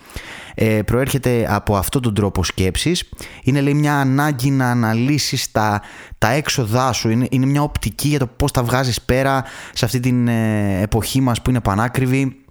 ε, 0.60 0.82
προέρχεται 0.82 1.46
από 1.48 1.76
αυτόν 1.76 2.02
τον 2.02 2.14
τρόπο 2.14 2.44
σκέψης. 2.44 3.08
Είναι 3.42 3.60
λέει 3.60 3.74
μια 3.74 4.00
ανάγκη 4.00 4.50
να 4.50 4.70
αναλύσεις 4.70 5.52
τα, 5.52 5.82
τα 6.18 6.30
έξοδά 6.30 6.92
σου, 6.92 7.08
είναι, 7.08 7.26
είναι 7.30 7.46
μια 7.46 7.62
οπτική 7.62 8.08
για 8.08 8.18
το 8.18 8.26
πώς 8.26 8.52
τα 8.52 8.62
βγάζεις 8.62 9.00
πέρα 9.00 9.44
σε 9.72 9.84
αυτή 9.84 10.00
την 10.00 10.28
εποχή 10.82 11.20
μας 11.20 11.42
που 11.42 11.50
είναι 11.50 11.60
πανάκριβη 11.60 12.22
ε, 12.22 12.47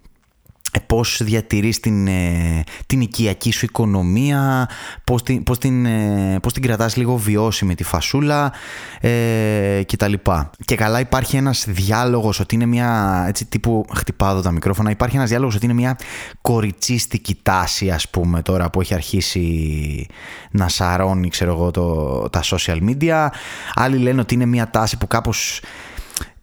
πώς 0.86 1.20
διατηρείς 1.24 1.80
την, 1.80 2.06
ε, 2.06 2.64
την 2.86 3.00
οικιακή 3.00 3.50
σου 3.50 3.64
οικονομία, 3.64 4.68
πώς 5.04 5.22
την, 5.22 5.42
πώς, 5.42 5.58
την, 5.58 5.86
ε, 5.86 6.38
πώς 6.42 6.52
την 6.52 6.62
κρατάς 6.62 6.96
λίγο 6.96 7.16
βιώσιμη 7.16 7.74
τη 7.74 7.84
φασούλα 7.84 8.52
ε, 9.00 9.82
και 9.86 9.96
τα 9.96 10.08
λοιπά. 10.08 10.50
Και 10.64 10.74
καλά 10.76 11.00
υπάρχει 11.00 11.36
ένας 11.36 11.64
διάλογος 11.68 12.40
ότι 12.40 12.54
είναι 12.54 12.66
μια, 12.66 13.24
έτσι 13.28 13.46
τύπου 13.46 13.84
χτυπάω 13.94 14.40
τα 14.40 14.50
μικρόφωνα, 14.50 14.90
υπάρχει 14.90 15.16
ένας 15.16 15.28
διάλογος 15.28 15.54
ότι 15.54 15.64
είναι 15.64 15.74
μια 15.74 15.96
κοριτσίστικη 16.40 17.38
τάση 17.42 17.90
ας 17.90 18.08
πούμε 18.08 18.42
τώρα 18.42 18.70
που 18.70 18.80
έχει 18.80 18.94
αρχίσει 18.94 20.06
να 20.50 20.68
σαρώνει 20.68 21.28
ξέρω 21.28 21.52
εγώ 21.52 21.70
το, 21.70 22.28
τα 22.30 22.42
social 22.44 22.78
media. 22.88 23.26
Άλλοι 23.74 23.98
λένε 23.98 24.20
ότι 24.20 24.34
είναι 24.34 24.46
μια 24.46 24.70
τάση 24.70 24.96
που 24.98 25.06
κάπως 25.06 25.60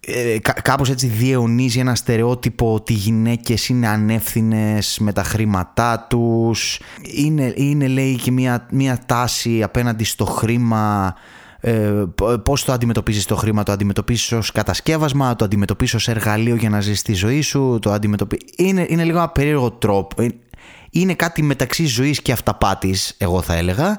ε, 0.08 0.38
κάπως 0.62 0.90
έτσι 0.90 1.06
διαιωνίζει 1.06 1.78
ένα 1.78 1.94
στερεότυπο 1.94 2.74
ότι 2.74 2.92
οι 2.92 2.96
γυναίκες 2.96 3.68
είναι 3.68 3.88
ανεύθυνες 3.88 4.98
με 5.00 5.12
τα 5.12 5.22
χρήματά 5.22 6.06
τους. 6.08 6.80
Είναι, 7.02 7.52
είναι 7.56 7.86
λέει 7.86 8.16
και 8.16 8.30
μια, 8.30 8.66
μια 8.70 8.98
τάση 9.06 9.62
απέναντι 9.62 10.04
στο 10.04 10.24
χρήμα 10.24 11.14
ε, 11.60 12.04
πώς 12.42 12.64
το 12.64 12.72
αντιμετωπίζεις 12.72 13.24
το 13.24 13.36
χρήμα 13.36 13.62
το 13.62 13.72
αντιμετωπίζεις 13.72 14.32
ως 14.32 14.52
κατασκεύασμα 14.52 15.36
το 15.36 15.44
αντιμετωπίζεις 15.44 15.94
ως 15.94 16.08
εργαλείο 16.08 16.54
για 16.54 16.70
να 16.70 16.80
ζεις 16.80 17.02
τη 17.02 17.12
ζωή 17.12 17.40
σου 17.40 17.78
το 17.82 17.92
αντιμετωπι... 17.92 18.38
είναι, 18.56 18.86
είναι 18.88 19.04
λίγο 19.04 19.18
ένα 19.18 19.28
περίεργο 19.28 19.70
τρόπο. 19.70 20.22
Ε, 20.22 20.28
είναι 20.90 21.14
κάτι 21.14 21.42
μεταξύ 21.42 21.86
ζωής 21.86 22.22
και 22.22 22.32
αυταπάτης 22.32 23.14
εγώ 23.18 23.42
θα 23.42 23.54
έλεγα. 23.54 23.98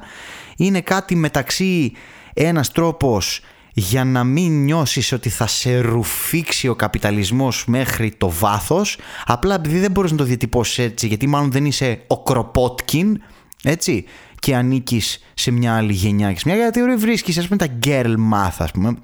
Είναι 0.57 0.81
κάτι 0.81 1.15
μεταξύ 1.15 1.91
ένας 2.33 2.71
τρόπος 2.71 3.41
για 3.79 4.03
να 4.03 4.23
μην 4.23 4.63
νιώσεις 4.63 5.11
ότι 5.11 5.29
θα 5.29 5.47
σε 5.47 5.79
ρουφήξει 5.79 6.67
ο 6.67 6.75
καπιταλισμός 6.75 7.65
μέχρι 7.67 8.11
το 8.17 8.29
βάθος 8.29 8.97
απλά 9.25 9.55
επειδή 9.55 9.79
δεν 9.79 9.91
μπορείς 9.91 10.11
να 10.11 10.17
το 10.17 10.23
διατυπώσεις 10.23 10.77
έτσι 10.77 11.07
γιατί 11.07 11.27
μάλλον 11.27 11.51
δεν 11.51 11.65
είσαι 11.65 12.01
ο 12.07 12.23
Κροπότκιν 12.23 13.21
έτσι 13.63 14.05
και 14.39 14.55
ανήκεις 14.55 15.19
σε 15.33 15.51
μια 15.51 15.75
άλλη 15.75 15.93
γενιά. 15.93 16.33
Και 16.33 16.39
σε 16.39 16.43
μια 16.49 16.57
γιατί 16.57 16.95
βρίσκεις 16.95 17.37
ας 17.37 17.47
πούμε 17.47 17.57
τα 17.57 17.67
girl 17.83 18.15
math 18.33 18.55
ας 18.57 18.71
πούμε 18.71 18.97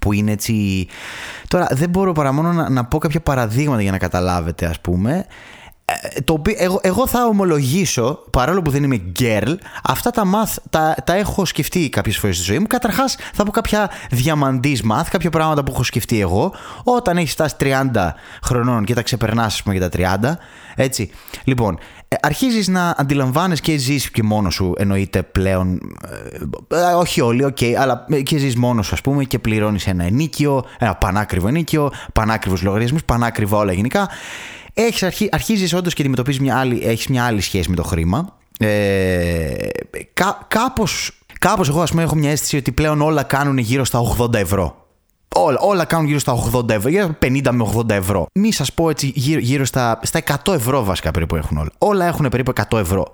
που 0.00 0.12
είναι 0.12 0.32
έτσι... 0.32 0.86
Τώρα 1.48 1.68
δεν 1.70 1.90
μπορώ 1.90 2.12
παρά 2.12 2.32
μόνο 2.32 2.52
να, 2.52 2.68
να 2.68 2.84
πω 2.84 2.98
κάποια 2.98 3.20
παραδείγματα 3.20 3.82
για 3.82 3.90
να 3.90 3.98
καταλάβετε 3.98 4.66
ας 4.66 4.80
πούμε. 4.80 5.12
ε, 5.12 5.63
το 6.24 6.32
οποίο, 6.32 6.54
εγώ, 6.58 6.80
εγώ 6.82 7.06
θα 7.06 7.26
ομολογήσω, 7.26 8.24
παρόλο 8.30 8.62
που 8.62 8.70
δεν 8.70 8.82
είμαι 8.82 9.02
girl, 9.18 9.54
αυτά 9.84 10.10
τα 10.10 10.22
math 10.24 10.54
τα, 10.70 10.94
τα 11.04 11.14
έχω 11.14 11.44
σκεφτεί 11.44 11.88
κάποιες 11.88 12.18
φορές 12.18 12.36
στη 12.36 12.44
ζωή 12.44 12.58
μου. 12.58 12.66
Καταρχάς 12.66 13.16
θα 13.32 13.44
πω 13.44 13.50
κάποια 13.50 13.90
Διαμαντής 14.10 14.82
math, 14.90 15.06
κάποια 15.10 15.30
πράγματα 15.30 15.64
που 15.64 15.72
έχω 15.72 15.82
σκεφτεί 15.82 16.20
εγώ. 16.20 16.54
Όταν 16.84 17.16
έχεις 17.16 17.32
φτάσει 17.32 17.54
30 17.60 17.74
χρονών 18.42 18.84
και 18.84 18.94
τα 18.94 19.02
ξεπερνάς 19.02 19.62
πούμε 19.62 19.76
για 19.76 19.90
τα 19.90 20.18
30, 20.26 20.36
έτσι. 20.74 21.10
Λοιπόν, 21.44 21.78
ε, 22.08 22.16
αρχίζεις 22.22 22.68
να 22.68 22.94
αντιλαμβάνεις 22.96 23.60
και 23.60 23.76
ζεις 23.76 24.10
και 24.10 24.22
μόνος 24.22 24.54
σου 24.54 24.72
εννοείται 24.76 25.22
πλέον, 25.22 25.80
ε, 26.68 26.76
ε 26.76 26.92
όχι 26.92 27.20
όλοι, 27.20 27.44
ok, 27.44 27.56
okay, 27.60 27.72
αλλά 27.72 28.06
και 28.22 28.38
ζεις 28.38 28.56
μόνος 28.56 28.86
σου 28.86 28.94
ας 28.94 29.00
πούμε 29.00 29.24
και 29.24 29.38
πληρώνεις 29.38 29.86
ένα 29.86 30.04
ενοίκιο, 30.04 30.64
ένα 30.78 30.94
πανάκριβο 30.94 31.48
ενοίκιο, 31.48 31.90
πανάκριβους 32.12 32.62
λογαριασμούς, 32.62 33.04
πανάκριβα 33.04 33.58
όλα 33.58 33.72
γενικά 33.72 34.08
έχεις 34.74 35.02
αρχί, 35.02 35.28
αρχίζεις 35.32 35.74
όντως 35.74 35.94
και 35.94 36.00
αντιμετωπίζεις 36.00 36.40
μια 36.40 36.56
άλλη, 36.56 36.82
έχεις 36.84 37.06
μια 37.06 37.24
άλλη 37.24 37.40
σχέση 37.40 37.70
με 37.70 37.76
το 37.76 37.82
χρήμα. 37.82 38.36
Ε, 38.58 39.54
κά, 40.12 40.46
κάπως, 40.48 41.20
κάπως 41.38 41.68
εγώ 41.68 41.82
ας 41.82 41.90
πούμε 41.90 42.02
έχω 42.02 42.14
μια 42.14 42.30
αίσθηση 42.30 42.56
ότι 42.56 42.72
πλέον 42.72 43.00
όλα 43.00 43.22
κάνουν 43.22 43.58
γύρω 43.58 43.84
στα 43.84 44.00
80 44.18 44.34
ευρώ. 44.34 44.84
Όλα, 45.36 45.58
όλα 45.60 45.84
κάνουν 45.84 46.06
γύρω 46.06 46.18
στα 46.18 46.50
80 46.52 46.68
ευρώ, 46.68 46.90
γύρω 46.90 47.16
50 47.22 47.50
με 47.50 47.72
80 47.76 47.90
ευρώ. 47.90 48.26
Μη 48.32 48.52
σας 48.52 48.72
πω 48.72 48.90
έτσι 48.90 49.12
γύρω, 49.14 49.40
γύρω 49.40 49.64
στα, 49.64 50.00
στα 50.02 50.20
100 50.44 50.54
ευρώ 50.54 50.84
βασικά 50.84 51.10
περίπου 51.10 51.36
έχουν 51.36 51.56
όλα. 51.56 51.70
Όλα 51.78 52.06
έχουν 52.06 52.28
περίπου 52.28 52.52
100 52.70 52.78
ευρώ. 52.78 53.12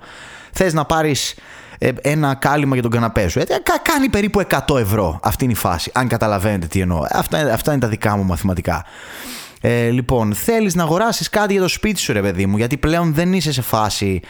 Θες 0.53 0.73
να 0.73 0.85
πάρεις 0.85 1.35
ε, 1.79 1.91
ένα 2.01 2.35
κάλυμα 2.35 2.73
για 2.75 2.83
τον 2.83 2.91
καναπέ 2.91 3.29
σου. 3.29 3.39
Ε, 3.39 3.45
κάνει 3.83 4.09
περίπου 4.09 4.43
100 4.67 4.79
ευρώ. 4.79 5.21
Αυτή 5.23 5.45
είναι 5.45 5.53
η 5.53 5.57
φάση. 5.57 5.91
Αν 5.95 6.09
καταλαβαίνετε 6.09 6.67
τι 6.67 6.81
εννοώ. 6.81 7.03
Αυτά, 7.11 7.53
αυτά 7.53 7.73
είναι 7.73 7.81
τα 7.81 7.89
δικά 7.89 8.17
μου 8.17 8.25
μαθηματικά. 8.25 8.85
Ε, 9.61 9.89
λοιπόν, 9.89 10.35
θέλεις 10.35 10.75
να 10.75 10.83
αγοράσεις 10.83 11.29
κάτι 11.29 11.53
για 11.53 11.63
το 11.63 11.69
σπίτι 11.69 12.01
σου 12.01 12.13
ρε 12.13 12.21
παιδί 12.21 12.47
μου, 12.47 12.57
γιατί 12.57 12.77
πλέον 12.77 13.15
δεν 13.15 13.33
είσαι 13.33 13.53
σε 13.53 13.63
φάση 13.63 14.21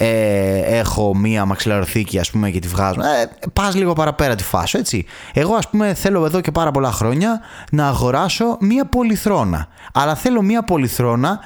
ε, 0.00 0.78
έχω 0.78 1.16
μία 1.16 1.44
μαξιλαροθήκη 1.44 2.18
ας 2.18 2.30
πούμε 2.30 2.50
και 2.50 2.58
τη 2.58 2.68
βγάζω. 2.68 3.00
Ε, 3.00 3.30
πας 3.52 3.74
λίγο 3.74 3.92
παραπέρα 3.92 4.34
τη 4.34 4.42
φάση, 4.42 4.78
έτσι. 4.78 5.06
Εγώ 5.32 5.54
ας 5.54 5.68
πούμε 5.68 5.94
θέλω 5.94 6.24
εδώ 6.24 6.40
και 6.40 6.50
πάρα 6.50 6.70
πολλά 6.70 6.92
χρόνια 6.92 7.40
να 7.70 7.86
αγοράσω 7.86 8.56
μία 8.60 8.84
πολυθρόνα. 8.84 9.68
Αλλά 9.92 10.14
θέλω 10.14 10.42
μία 10.42 10.62
πολυθρόνα 10.62 11.40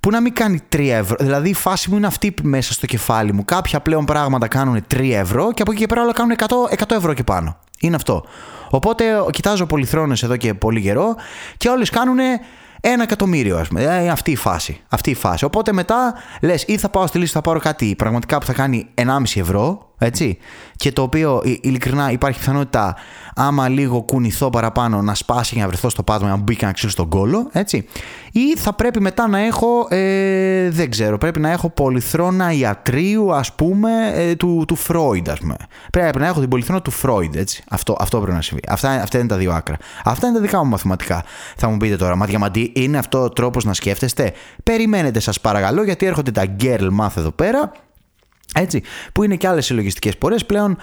που 0.00 0.10
να 0.10 0.20
μην 0.20 0.34
κάνει 0.34 0.60
3 0.76 0.78
ευρώ. 0.78 1.16
Δηλαδή 1.20 1.48
η 1.48 1.54
φάση 1.54 1.90
μου 1.90 1.96
είναι 1.96 2.06
αυτή 2.06 2.34
μέσα 2.42 2.72
στο 2.72 2.86
κεφάλι 2.86 3.32
μου. 3.32 3.44
Κάποια 3.44 3.80
πλέον 3.80 4.04
πράγματα 4.04 4.48
κάνουν 4.48 4.84
3 4.94 5.10
ευρώ 5.12 5.52
και 5.52 5.62
από 5.62 5.70
εκεί 5.70 5.80
και 5.80 5.86
πέρα 5.86 6.02
όλα 6.02 6.12
κάνουν 6.12 6.36
100, 6.38 6.44
100 6.88 6.96
ευρώ 6.96 7.14
και 7.14 7.22
πάνω. 7.22 7.56
Είναι 7.80 7.96
αυτό. 7.96 8.24
Οπότε 8.70 9.04
κοιτάζω 9.30 9.66
πολυθρόνες 9.66 10.22
εδώ 10.22 10.36
και 10.36 10.54
πολύ 10.54 10.80
καιρό 10.80 11.14
και 11.56 11.68
όλες 11.68 11.90
κάνουν 11.90 12.18
ένα 12.80 13.02
εκατομμύριο, 13.02 13.58
ας 13.58 13.68
πούμε. 13.68 13.82
Ε, 13.82 14.08
αυτή 14.08 14.30
η 14.30 14.36
φάση. 14.36 14.80
Αυτή 14.88 15.10
η 15.10 15.14
φάση. 15.14 15.44
Οπότε 15.44 15.72
μετά 15.72 16.14
λες, 16.40 16.64
ή 16.66 16.76
θα 16.76 16.88
πάω 16.88 17.06
στη 17.06 17.18
λύση, 17.18 17.32
θα 17.32 17.40
πάρω 17.40 17.58
κάτι 17.58 17.94
πραγματικά 17.94 18.38
που 18.38 18.46
θα 18.46 18.52
κάνει 18.52 18.86
1,5 18.94 19.40
ευρώ, 19.40 19.89
έτσι. 20.00 20.38
Και 20.76 20.92
το 20.92 21.02
οποίο 21.02 21.42
ειλικρινά 21.60 22.10
υπάρχει 22.10 22.38
πιθανότητα, 22.38 22.96
άμα 23.34 23.68
λίγο 23.68 24.02
κουνηθώ 24.02 24.50
παραπάνω, 24.50 25.02
να 25.02 25.14
σπάσει 25.14 25.54
και 25.54 25.60
να 25.60 25.66
βρεθώ 25.66 25.88
στο 25.88 26.02
πάτωμα, 26.02 26.30
να 26.30 26.36
μπει 26.36 26.56
και 26.56 26.66
να 26.66 26.72
ξύλω 26.72 26.90
στον 26.90 27.08
κόλο, 27.08 27.48
έτσι. 27.52 27.86
Ή 28.32 28.56
θα 28.56 28.72
πρέπει 28.72 29.00
μετά 29.00 29.28
να 29.28 29.38
έχω, 29.38 29.86
ε, 29.90 30.70
δεν 30.70 30.90
ξέρω, 30.90 31.18
πρέπει 31.18 31.40
να 31.40 31.50
έχω 31.50 31.70
πολυθρόνα 31.70 32.52
ιατρίου, 32.52 33.34
ας 33.34 33.52
πούμε, 33.52 33.90
ε, 34.14 34.34
του, 34.34 34.64
του 34.66 34.78
Freud, 34.78 35.28
ας 35.28 35.38
πούμε. 35.38 35.56
Πρέπει 35.92 36.18
να 36.18 36.26
έχω 36.26 36.40
την 36.40 36.48
πολυθρόνα 36.48 36.82
του 36.82 36.92
Freud, 37.02 37.36
έτσι. 37.36 37.62
Αυτό, 37.70 37.96
αυτό 38.00 38.18
πρέπει 38.18 38.36
να 38.36 38.42
συμβεί. 38.42 38.62
Αυτά, 38.68 38.90
αυτά 38.90 39.18
είναι 39.18 39.28
τα 39.28 39.36
δύο 39.36 39.52
άκρα. 39.52 39.76
Αυτά 40.04 40.26
είναι 40.26 40.36
τα 40.36 40.42
δικά 40.42 40.64
μου 40.64 40.70
μαθηματικά. 40.70 41.24
Θα 41.56 41.68
μου 41.68 41.76
πείτε 41.76 41.96
τώρα, 41.96 42.16
μα 42.16 42.26
διαμαντή, 42.26 42.72
είναι 42.74 42.98
αυτό 42.98 43.22
ο 43.22 43.28
τρόπος 43.28 43.64
να 43.64 43.74
σκέφτεστε; 43.74 44.32
Περιμένετε, 44.62 45.20
σας 45.20 45.40
παρακαλώ, 45.40 45.84
γιατί 45.84 46.06
έρχονται 46.06 46.30
τα 46.30 46.44
girl 46.60 46.88
math 47.00 47.16
εδώ 47.16 47.30
πέρα 47.30 47.72
έτσι, 48.54 48.82
που 49.12 49.22
είναι 49.22 49.36
και 49.36 49.48
άλλες 49.48 49.66
συλλογιστικές 49.66 50.16
πορείες 50.16 50.46
πλέον 50.46 50.78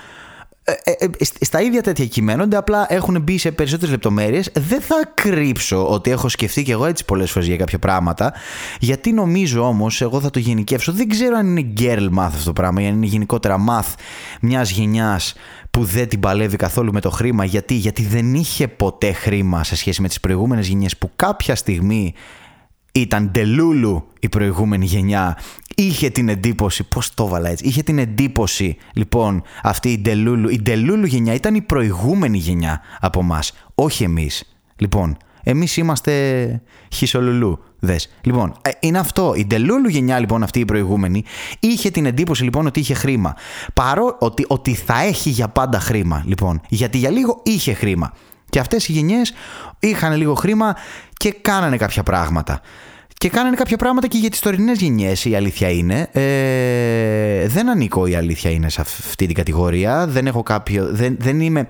ε, 0.70 0.92
ε, 0.92 1.06
ε, 1.18 1.46
στα 1.46 1.62
ίδια 1.62 1.82
τέτοια 1.82 2.06
κειμένονται, 2.06 2.58
απλά 2.58 2.86
έχουν 2.90 3.22
μπει 3.22 3.38
σε 3.38 3.52
περισσότερες 3.52 3.92
λεπτομέρειες. 3.92 4.52
Δεν 4.54 4.82
θα 4.82 5.12
κρύψω 5.14 5.90
ότι 5.90 6.12
έχω 6.12 6.30
σκεφτεί 6.30 6.64
και 6.64 6.72
εγώ 6.72 6.86
έτσι 6.86 7.06
πολλές 7.06 7.32
φορές 7.32 7.48
για 7.48 7.58
κάποια 7.58 7.80
πράγματα, 7.80 8.34
γιατί 8.80 9.12
νομίζω 9.12 9.68
όμως, 9.68 10.02
εγώ 10.02 10.20
θα 10.20 10.30
το 10.30 10.40
γενικεύσω, 10.40 10.92
δεν 10.92 11.10
ξέρω 11.10 11.38
αν 11.38 11.58
είναι 11.58 11.74
girl 11.80 12.20
math 12.20 12.32
αυτό 12.34 12.44
το 12.44 12.54
πράγμα, 12.54 12.82
ή 12.82 12.88
αν 12.88 12.94
είναι 12.94 13.06
γενικότερα 13.06 13.58
math 13.70 13.94
μιας 14.42 14.70
γενιάς 14.70 15.34
που 15.72 15.84
δεν 15.84 16.08
την 16.08 16.20
παλεύει 16.20 16.56
καθόλου 16.56 16.94
με 16.94 17.02
το 17.02 17.10
χρήμα. 17.10 17.46
Γιατί, 17.46 17.74
γιατί 17.74 18.04
δεν 18.04 18.34
είχε 18.34 18.68
ποτέ 18.68 19.12
χρήμα 19.12 19.64
σε 19.64 19.76
σχέση 19.76 20.02
με 20.02 20.08
τις 20.08 20.20
προηγούμενες 20.20 20.68
γενιές 20.68 20.98
που 20.98 21.12
κάποια 21.16 21.56
στιγμή 21.56 22.14
ήταν 22.91 23.32
τελούλου 23.32 24.08
η 24.20 24.29
προηγούμενη 24.29 24.86
γενιά. 24.86 25.38
Είχε 25.75 26.10
την 26.10 26.29
εντύπωση, 26.29 26.84
πώς 26.84 27.13
το 27.13 27.24
έβαλα 27.24 27.50
έτσι, 27.50 27.65
είχε 27.65 27.84
την 27.84 27.98
εντύπωση 27.98 28.77
λοιπόν 28.94 29.44
αυτή 29.63 29.89
η 29.89 30.00
τελούλου. 30.00 30.50
Η 30.50 30.62
τελούλου 30.62 31.06
γενιά 31.06 31.34
ήταν 31.34 31.56
η 31.56 31.62
προηγούμενη 31.62 32.38
γενιά 32.38 32.82
από 33.00 33.20
εμάς, 33.20 33.53
όχι 33.75 34.03
εμείς. 34.03 34.58
Λοιπόν, 34.75 35.17
εμείς 35.44 35.77
είμαστε 35.77 36.62
χισολουλού. 36.94 37.60
Δες. 37.79 38.10
Λοιπόν, 38.22 38.53
ε, 38.62 38.70
είναι 38.79 39.00
αυτό. 39.00 39.34
Η 39.36 39.46
τελούλου 39.46 39.89
γενιά 39.89 40.20
λοιπόν 40.20 40.44
αυτή 40.44 40.60
η 40.60 40.65
προηγούμενη 40.65 41.24
είχε 41.60 41.89
την 41.89 42.06
εντύπωση 42.06 42.44
λοιπόν 42.44 42.65
ότι 42.65 42.79
είχε 42.79 42.94
χρήμα. 42.94 43.36
Παρό 43.74 44.15
ότι, 44.20 44.46
ότι 44.48 44.74
θα 44.74 45.01
έχει 45.01 45.29
για 45.29 45.48
πάντα 45.48 45.79
χρήμα 45.79 46.24
λοιπόν. 46.25 46.62
Γιατί 46.67 46.98
για 46.98 47.10
λίγο 47.10 47.41
είχε 47.44 47.74
χρήμα. 47.74 48.13
Και 48.50 48.60
αυτές 48.60 48.88
οι 48.88 48.92
γενιές 48.92 49.34
είχαν 49.80 50.16
λίγο 50.16 50.34
χρήμα 50.34 50.75
και 51.13 51.32
κάνανε 51.42 51.77
κάποια 51.77 52.04
πράγματα. 52.04 52.62
Και 53.18 53.30
κάνανε 53.30 53.56
κάποια 53.56 53.77
πράγματα 53.77 54.08
και 54.08 54.18
για 54.18 54.30
τις 54.30 54.39
τωρινές 54.39 54.80
γενιές 54.80 55.25
η 55.25 55.36
αλήθεια 55.36 55.70
είναι. 55.70 56.10
Ε, 56.12 57.48
δεν 57.48 57.70
ανήκω 57.70 58.08
η 58.08 58.16
αλήθεια 58.16 58.51
είναι 58.51 58.70
σε 58.70 58.82
αυτή 58.82 59.25
την 59.25 59.36
κατηγορία. 59.36 60.08
Δεν 60.08 60.27
έχω 60.27 60.44
κάποιο... 60.44 60.88
Δεν, 60.92 61.16
δεν, 61.20 61.39
είμαι, 61.39 61.68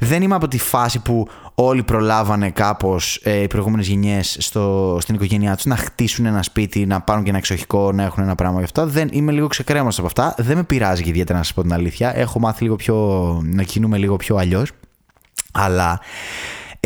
δεν 0.00 0.22
είμαι 0.22 0.34
από 0.34 0.48
τη 0.48 0.58
φάση 0.58 0.98
που 0.98 1.28
όλοι 1.54 1.82
προλάβανε 1.82 2.50
κάπως 2.50 3.20
ε, 3.22 3.42
οι 3.42 3.46
προηγούμενες 3.46 3.88
γενιές 3.88 4.36
στο, 4.40 4.98
στην 5.00 5.14
οικογένειά 5.14 5.54
τους 5.54 5.64
να 5.64 5.76
χτίσουν 5.76 6.26
ένα 6.26 6.42
σπίτι, 6.42 6.86
να 6.86 7.00
πάρουν 7.00 7.22
και 7.22 7.28
ένα 7.28 7.38
εξοχικό, 7.38 7.92
να 7.92 8.02
έχουν 8.02 8.22
ένα 8.22 8.34
πράγμα 8.34 8.58
γι' 8.58 8.64
αυτό. 8.64 8.86
Δεν, 8.86 9.08
είμαι 9.12 9.32
λίγο 9.32 9.46
ξεκρέμαστος 9.46 9.98
από 9.98 10.06
αυτά. 10.06 10.44
Δεν 10.44 10.56
με 10.56 10.62
πειράζει 10.62 11.02
ιδιαίτερα 11.06 11.38
να 11.38 11.44
σας 11.44 11.54
πω 11.54 11.62
την 11.62 11.72
αλήθεια. 11.72 12.16
Έχω 12.16 12.38
μάθει 12.38 12.62
λίγο 12.62 12.76
πιο, 12.76 12.96
να 13.44 13.62
κινούμε 13.62 13.96
λίγο 13.98 14.16
πιο 14.16 14.36
αλλιώς. 14.36 14.70
Αλλά 15.56 16.00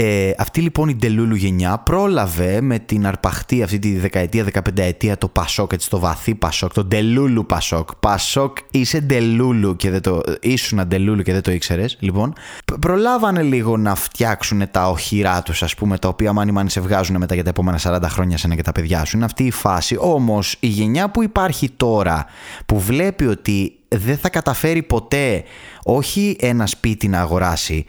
ε, 0.02 0.32
αυτή 0.38 0.60
λοιπόν 0.60 0.88
η 0.88 0.94
Ντελούλου 0.94 1.34
γενιά 1.34 1.78
πρόλαβε 1.78 2.60
με 2.60 2.78
την 2.78 3.06
αρπαχτή 3.06 3.62
αυτή 3.62 3.78
τη 3.78 3.98
δεκαετία, 3.98 4.44
δεκαπενταετία 4.44 5.18
το 5.18 5.28
Πασόκ, 5.28 5.72
έτσι 5.72 5.90
το 5.90 5.98
βαθύ 5.98 6.34
Πασόκ, 6.34 6.72
το 6.72 6.84
Ντελούλου 6.84 7.46
Πασόκ. 7.46 7.88
Πασόκ 8.00 8.56
είσαι 8.70 9.00
Ντελούλου 9.00 9.76
και 9.76 9.90
δεν 9.90 10.02
το, 10.02 10.20
ήσουν 10.40 10.86
Ντελούλου 10.86 11.22
και 11.22 11.32
δεν 11.32 11.42
το 11.42 11.50
ήξερες. 11.50 11.96
Λοιπόν, 12.00 12.32
προλάβανε 12.80 13.42
λίγο 13.42 13.76
να 13.76 13.94
φτιάξουν 13.94 14.70
τα 14.70 14.88
οχυρά 14.88 15.42
τους, 15.42 15.62
ας 15.62 15.74
πούμε, 15.74 15.98
τα 15.98 16.08
οποία 16.08 16.32
μάνι 16.32 16.52
μάνι 16.52 16.70
σε 16.70 16.80
βγάζουν 16.80 17.16
μετά 17.16 17.34
για 17.34 17.44
τα 17.44 17.50
επόμενα 17.50 17.78
40 17.82 17.98
χρόνια 18.02 18.36
σένα 18.36 18.54
και 18.54 18.62
τα 18.62 18.72
παιδιά 18.72 19.04
σου. 19.04 19.16
Είναι 19.16 19.24
αυτή 19.24 19.44
η 19.44 19.50
φάση. 19.50 19.96
Όμως 19.98 20.56
η 20.60 20.66
γενιά 20.66 21.10
που 21.10 21.22
υπάρχει 21.22 21.70
τώρα, 21.70 22.26
που 22.66 22.80
βλέπει 22.80 23.26
ότι 23.26 23.74
δεν 23.88 24.18
θα 24.18 24.28
καταφέρει 24.28 24.82
ποτέ 24.82 25.44
όχι 25.82 26.36
ένα 26.40 26.66
σπίτι 26.66 27.08
να 27.08 27.20
αγοράσει, 27.20 27.86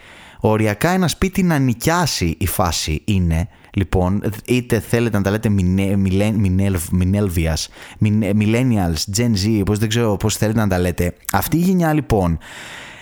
οριακά 0.50 0.90
ένα 0.90 1.08
σπίτι 1.08 1.44
να 1.44 1.58
νοικιάσει 1.58 2.36
η 2.40 2.48
φάση 2.48 3.02
είναι. 3.06 3.48
Λοιπόν, 3.74 4.24
είτε 4.46 4.80
θέλετε 4.80 5.18
να 5.18 5.24
τα 5.24 5.32
λέτε 5.32 5.50
Minelvias, 7.02 7.68
Millennials, 8.40 9.18
Gen 9.18 9.32
Z, 9.46 9.62
πώς 9.66 9.80
δεν 9.80 9.90
ξέρω 9.90 10.18
πώς 10.18 10.36
θέλετε 10.36 10.60
να 10.60 10.68
τα 10.68 10.80
λέτε. 10.80 11.14
Αυτή 11.32 11.58
η 11.58 11.60
γενιά 11.60 11.94
λοιπόν, 11.94 12.38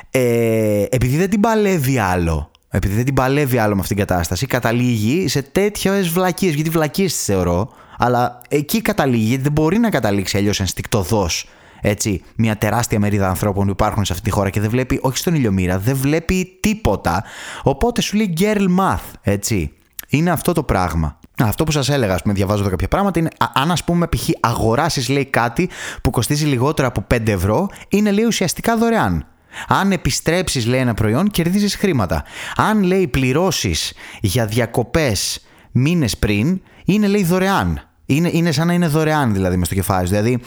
ε, 0.09 0.83
επειδή 0.89 1.17
δεν 1.17 1.29
την 1.29 1.39
παλεύει 1.39 1.97
άλλο, 1.97 2.51
επειδή 2.69 2.95
δεν 2.95 3.05
την 3.05 3.13
παλεύει 3.13 3.57
άλλο 3.57 3.75
με 3.75 3.81
αυτήν 3.81 3.95
την 3.95 4.05
κατάσταση, 4.05 4.45
καταλήγει 4.45 5.27
σε 5.27 5.41
τέτοιες 5.41 6.07
βλακίες. 6.07 6.53
Γιατί 6.53 6.69
βλακίες 6.69 7.13
τις 7.15 7.23
θεωρώ, 7.23 7.69
αλλά 7.97 8.41
εκεί 8.49 8.81
καταλήγει, 8.81 9.25
γιατί 9.25 9.43
δεν 9.43 9.51
μπορεί 9.51 9.77
να 9.77 9.89
καταλήξει 9.89 10.37
αλλιώς 10.37 10.59
ενστικτοδός 10.59 11.47
έτσι, 11.81 12.21
μια 12.35 12.57
τεράστια 12.57 12.99
μερίδα 12.99 13.27
ανθρώπων 13.27 13.65
που 13.65 13.71
υπάρχουν 13.71 14.05
σε 14.05 14.13
αυτή 14.13 14.29
τη 14.29 14.35
χώρα 14.35 14.49
και 14.49 14.59
δεν 14.59 14.69
βλέπει, 14.69 14.99
όχι 15.01 15.17
στον 15.17 15.33
ηλιομήρα, 15.33 15.79
δεν 15.79 15.95
βλέπει 15.95 16.57
τίποτα. 16.59 17.23
Οπότε 17.63 18.01
σου 18.01 18.17
λέει 18.17 18.33
girl 18.39 18.65
math, 18.79 19.13
έτσι. 19.21 19.73
Είναι 20.09 20.31
αυτό 20.31 20.53
το 20.53 20.63
πράγμα. 20.63 21.19
Αυτό 21.43 21.63
που 21.63 21.71
σας 21.71 21.89
έλεγα, 21.89 22.13
ας 22.13 22.21
πούμε, 22.21 22.33
διαβάζω 22.33 22.69
κάποια 22.69 22.87
πράγματα, 22.87 23.19
είναι 23.19 23.29
αν 23.53 23.71
ας 23.71 23.83
πούμε 23.83 24.07
π.χ. 24.07 24.29
αγοράσεις 24.39 25.09
λέει 25.09 25.25
κάτι 25.25 25.69
που 26.01 26.09
κοστίζει 26.09 26.45
λιγότερο 26.45 26.87
από 26.87 27.05
5 27.13 27.27
ευρώ, 27.27 27.67
είναι 27.89 28.11
λέει 28.11 28.25
ουσιαστικά 28.25 28.77
δωρεάν. 28.77 29.25
Αν 29.67 29.91
επιστρέψεις, 29.91 30.65
λέει 30.65 30.79
ένα 30.79 30.93
προϊόν, 30.93 31.29
κερδίζεις 31.29 31.75
χρήματα. 31.75 32.23
Αν 32.55 32.83
λέει 32.83 33.07
πληρώσεις 33.07 33.93
για 34.21 34.45
διακοπές 34.45 35.41
μήνες 35.71 36.17
πριν, 36.17 36.61
είναι 36.85 37.07
λέει 37.07 37.23
δωρεάν. 37.23 37.81
Είναι, 38.05 38.29
είναι 38.33 38.51
σαν 38.51 38.67
να 38.67 38.73
είναι 38.73 38.87
δωρεάν 38.87 39.33
δηλαδή 39.33 39.57
μες 39.57 39.65
στο 39.65 39.75
κεφάλι. 39.75 40.07
Δηλαδή, 40.07 40.39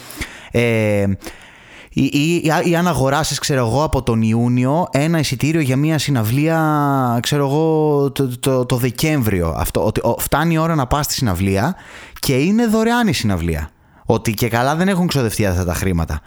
ε, 0.55 1.05
ή, 1.89 2.03
ή, 2.03 2.51
ή, 2.63 2.75
αν 2.75 2.87
αγοράσεις 2.87 3.39
ξέρω 3.39 3.65
εγώ 3.67 3.83
από 3.83 4.03
τον 4.03 4.21
Ιούνιο 4.21 4.87
ένα 4.91 5.19
εισιτήριο 5.19 5.61
για 5.61 5.77
μια 5.77 5.97
συναυλία 5.97 7.19
ξέρω 7.21 7.45
εγώ 7.45 8.11
το, 8.11 8.39
το, 8.39 8.65
το 8.65 8.75
Δεκέμβριο. 8.75 9.53
Αυτό, 9.57 9.85
ότι 9.85 10.01
φτάνει 10.17 10.53
η 10.53 10.57
ώρα 10.57 10.75
να 10.75 10.87
πας 10.87 11.05
στη 11.05 11.13
συναυλία 11.13 11.75
και 12.19 12.33
είναι 12.33 12.67
δωρεάν 12.67 13.07
η 13.07 13.13
συναυλία. 13.13 13.69
Ότι 14.05 14.33
και 14.33 14.49
καλά 14.49 14.75
δεν 14.75 14.87
έχουν 14.87 15.07
ξοδευτεί 15.07 15.45
αυτά 15.45 15.65
τα 15.65 15.73
χρήματα. 15.73 16.21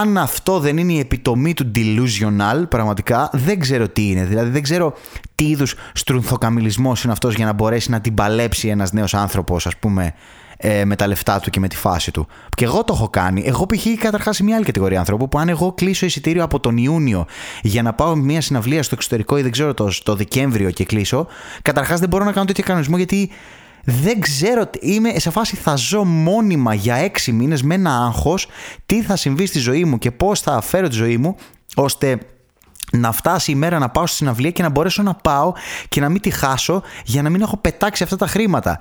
Αν 0.00 0.18
αυτό 0.18 0.58
δεν 0.58 0.76
είναι 0.76 0.92
η 0.92 0.98
επιτομή 0.98 1.54
του 1.54 1.70
delusional, 1.74 2.64
πραγματικά 2.68 3.30
δεν 3.32 3.60
ξέρω 3.60 3.88
τι 3.88 4.10
είναι. 4.10 4.24
Δηλαδή 4.24 4.50
δεν 4.50 4.62
ξέρω 4.62 4.94
τι 5.34 5.48
είδους 5.48 5.74
στρунθοκαμιλισμό 5.92 6.92
είναι 7.04 7.12
αυτός 7.12 7.34
για 7.34 7.44
να 7.44 7.52
μπορέσει 7.52 7.90
να 7.90 8.00
την 8.00 8.14
παλέψει 8.14 8.68
ένας 8.68 8.92
νέος 8.92 9.14
άνθρωπος, 9.14 9.66
ας 9.66 9.76
πούμε, 9.76 10.14
ε, 10.66 10.84
με 10.84 10.96
τα 10.96 11.06
λεφτά 11.06 11.40
του 11.40 11.50
και 11.50 11.60
με 11.60 11.68
τη 11.68 11.76
φάση 11.76 12.10
του. 12.10 12.26
Και 12.56 12.64
εγώ 12.64 12.84
το 12.84 12.92
έχω 12.96 13.08
κάνει. 13.08 13.42
Εγώ 13.46 13.66
π.χ. 13.66 13.86
καταρχάς 13.98 14.36
σε 14.36 14.42
μια 14.44 14.56
άλλη 14.56 14.64
κατηγορία 14.64 14.98
ανθρώπου 14.98 15.28
που 15.28 15.38
αν 15.38 15.48
εγώ 15.48 15.72
κλείσω 15.72 16.06
εισιτήριο 16.06 16.42
από 16.42 16.60
τον 16.60 16.76
Ιούνιο 16.76 17.26
για 17.62 17.82
να 17.82 17.92
πάω 17.92 18.16
μια 18.16 18.40
συναυλία 18.40 18.82
στο 18.82 18.94
εξωτερικό 18.94 19.38
ή 19.38 19.42
δεν 19.42 19.50
ξέρω 19.50 19.74
το, 19.74 19.90
το 20.02 20.14
Δεκέμβριο 20.14 20.70
και 20.70 20.84
κλείσω, 20.84 21.26
καταρχάς 21.62 22.00
δεν 22.00 22.08
μπορώ 22.08 22.24
να 22.24 22.32
κάνω 22.32 22.46
τέτοιο 22.46 22.64
κανονισμό 22.64 22.96
γιατί 22.96 23.30
δεν 23.84 24.20
ξέρω, 24.20 24.70
είμαι 24.80 25.18
σε 25.18 25.30
φάση 25.30 25.56
θα 25.56 25.74
ζω 25.76 26.04
μόνιμα 26.04 26.74
για 26.74 26.94
έξι 26.94 27.32
μήνες 27.32 27.62
με 27.62 27.74
ένα 27.74 28.04
άγχος 28.04 28.46
τι 28.86 29.02
θα 29.02 29.16
συμβεί 29.16 29.46
στη 29.46 29.58
ζωή 29.58 29.84
μου 29.84 29.98
και 29.98 30.10
πώς 30.10 30.40
θα 30.40 30.60
φέρω 30.60 30.88
τη 30.88 30.94
ζωή 30.94 31.16
μου 31.16 31.36
ώστε 31.74 32.18
να 32.96 33.12
φτάσει 33.12 33.50
η 33.50 33.54
μέρα 33.54 33.78
να 33.78 33.88
πάω 33.88 34.06
στη 34.06 34.16
συναυλία 34.16 34.50
και 34.50 34.62
να 34.62 34.68
μπορέσω 34.68 35.02
να 35.02 35.14
πάω 35.14 35.52
και 35.88 36.00
να 36.00 36.08
μην 36.08 36.20
τη 36.20 36.30
χάσω 36.30 36.82
για 37.04 37.22
να 37.22 37.30
μην 37.30 37.40
έχω 37.40 37.56
πετάξει 37.56 38.02
αυτά 38.02 38.16
τα 38.16 38.26
χρήματα. 38.26 38.78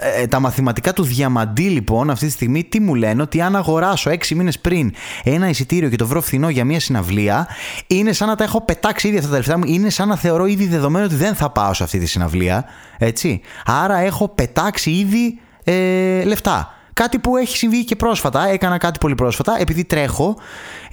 Ε, 0.00 0.26
τα 0.26 0.40
μαθηματικά 0.40 0.92
του 0.92 1.02
διαμαντή 1.02 1.68
λοιπόν 1.68 2.10
αυτή 2.10 2.26
τη 2.26 2.32
στιγμή 2.32 2.64
τι 2.64 2.80
μου 2.80 2.94
λένε 2.94 3.22
ότι 3.22 3.40
αν 3.40 3.56
αγοράσω 3.56 4.10
6 4.10 4.34
μήνες 4.34 4.58
πριν 4.58 4.92
ένα 5.24 5.48
εισιτήριο 5.48 5.88
και 5.88 5.96
το 5.96 6.06
βρω 6.06 6.20
φθηνό 6.20 6.48
για 6.48 6.64
μια 6.64 6.80
συναυλία 6.80 7.46
είναι 7.86 8.12
σαν 8.12 8.28
να 8.28 8.34
τα 8.34 8.44
έχω 8.44 8.60
πετάξει 8.60 9.08
ήδη 9.08 9.16
αυτά 9.18 9.30
τα 9.30 9.36
λεφτά 9.36 9.58
μου, 9.58 9.64
είναι 9.66 9.90
σαν 9.90 10.08
να 10.08 10.16
θεωρώ 10.16 10.46
ήδη 10.46 10.66
δεδομένο 10.66 11.04
ότι 11.04 11.14
δεν 11.14 11.34
θα 11.34 11.50
πάω 11.50 11.74
σε 11.74 11.82
αυτή 11.82 11.98
τη 11.98 12.06
συναυλία. 12.06 12.64
Έτσι. 12.98 13.40
Άρα 13.64 13.98
έχω 13.98 14.28
πετάξει 14.28 14.90
ήδη 14.90 15.40
ε, 15.64 16.22
λεφτά. 16.24 16.70
Κάτι 16.92 17.18
που 17.18 17.36
έχει 17.36 17.56
συμβεί 17.56 17.84
και 17.84 17.96
πρόσφατα. 17.96 18.48
Έκανα 18.48 18.78
κάτι 18.78 18.98
πολύ 18.98 19.14
πρόσφατα. 19.14 19.56
Επειδή 19.60 19.84
τρέχω, 19.84 20.36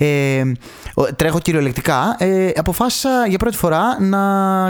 ε, 0.03 0.43
τρέχω 1.15 1.39
κυριολεκτικά, 1.39 2.15
ε, 2.17 2.51
αποφάσισα 2.55 3.09
για 3.27 3.37
πρώτη 3.37 3.57
φορά 3.57 4.01
να 4.01 4.21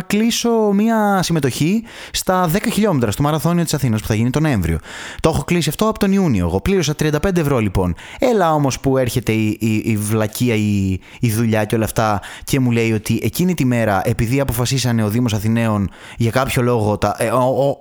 κλείσω 0.01 0.49
μία 0.73 1.19
συμμετοχή 1.23 1.83
στα 2.11 2.49
10 2.53 2.57
χιλιόμετρα 2.71 3.11
στο 3.11 3.21
μαραθώνιο 3.21 3.63
της 3.63 3.73
Αθήνας 3.73 4.01
που 4.01 4.07
θα 4.07 4.15
γίνει 4.15 4.29
τον 4.29 4.41
Νοέμβριο. 4.41 4.79
Το 5.19 5.29
έχω 5.29 5.43
κλείσει 5.43 5.69
αυτό 5.69 5.87
από 5.87 5.99
τον 5.99 6.11
Ιούνιο. 6.11 6.45
Εγώ 6.45 6.61
πλήρωσα 6.61 6.95
35 7.03 7.37
ευρώ 7.37 7.59
λοιπόν. 7.59 7.95
Έλα 8.19 8.53
όμως 8.53 8.79
που 8.79 8.97
έρχεται 8.97 9.31
η, 9.31 9.57
η, 9.59 9.81
η 9.85 9.97
βλακεία, 9.97 10.55
η, 10.55 10.99
η 11.19 11.31
δουλειά 11.31 11.65
και 11.65 11.75
όλα 11.75 11.85
αυτά 11.85 12.21
και 12.43 12.59
μου 12.59 12.71
λέει 12.71 12.91
ότι 12.91 13.19
εκείνη 13.23 13.53
τη 13.53 13.65
μέρα, 13.65 14.01
επειδή 14.03 14.39
αποφασίσανε 14.39 15.03
ο 15.03 15.09
Δήμος 15.09 15.33
Αθηναίων 15.33 15.89
για 16.17 16.31
κάποιο 16.31 16.61
λόγο, 16.61 16.97
τα, 16.97 17.15
ε, 17.17 17.25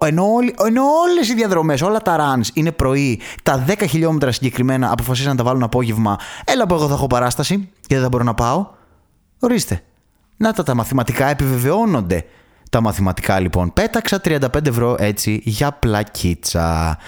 ενώ, 0.07 0.27
ενώ 0.67 0.83
όλες 0.83 1.29
οι 1.29 1.35
διαδρομές, 1.35 1.83
όλα 1.83 1.99
τα 1.99 2.17
runs 2.19 2.47
είναι 2.55 2.73
πρωί 2.73 3.21
τα 3.43 3.65
10 3.69 3.73
χιλιόμετρα 3.89 4.33
συγκεκριμένα 4.33 4.91
αποφασίσαν 4.93 5.31
να 5.31 5.37
τα 5.37 5.45
βάλουν 5.45 5.63
απόγευμα. 5.63 6.17
Έλα 6.45 6.67
που 6.67 6.75
εγώ 6.75 6.89
θα 6.89 6.95
έχω 6.95 7.07
παράσταση 7.07 7.42
και 7.87 7.95
δεν 7.95 8.03
θα 8.03 8.09
μπορώ 8.09 8.25
να 8.25 8.35
πάω. 8.35 8.67
Ορίστε. 9.39 9.83
Να 10.37 10.53
τα, 10.53 10.63
τα 10.63 10.75
μαθηματικά 10.75 11.27
επιβεβαιώνονται. 11.27 12.25
Τα 12.71 12.81
μαθηματικά 12.81 13.41
λοιπόν. 13.41 13.73
Πέταξα 13.73 14.21
35 14.25 14.67
ευρώ 14.67 14.97
έτσι 14.99 15.41
για 15.45 15.73
πλακίτσα. 15.73 16.99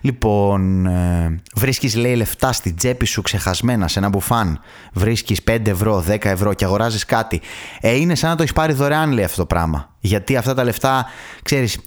Λοιπόν, 0.00 0.86
ε, 0.86 1.40
βρίσκεις 1.54 1.96
λέει 1.96 2.14
λεφτά 2.14 2.52
στην 2.52 2.76
τσέπη 2.76 3.06
σου 3.06 3.22
ξεχασμένα 3.22 3.88
σε 3.88 3.98
ένα 3.98 4.08
μπουφάν. 4.08 4.60
Βρίσκεις 4.92 5.40
5 5.50 5.66
ευρώ, 5.66 6.04
10 6.08 6.24
ευρώ 6.24 6.54
και 6.54 6.64
αγοράζεις 6.64 7.04
κάτι. 7.04 7.40
Ε, 7.80 7.94
είναι 7.94 8.14
σαν 8.14 8.30
να 8.30 8.36
το 8.36 8.42
έχεις 8.42 8.54
πάρει 8.54 8.72
δωρεάν 8.72 9.12
λέει 9.12 9.24
αυτό 9.24 9.36
το 9.36 9.46
πράγμα. 9.46 9.94
Γιατί 10.00 10.36
αυτά 10.36 10.54
τα 10.54 10.64
λεφτά, 10.64 11.06
ξέρεις, 11.42 11.78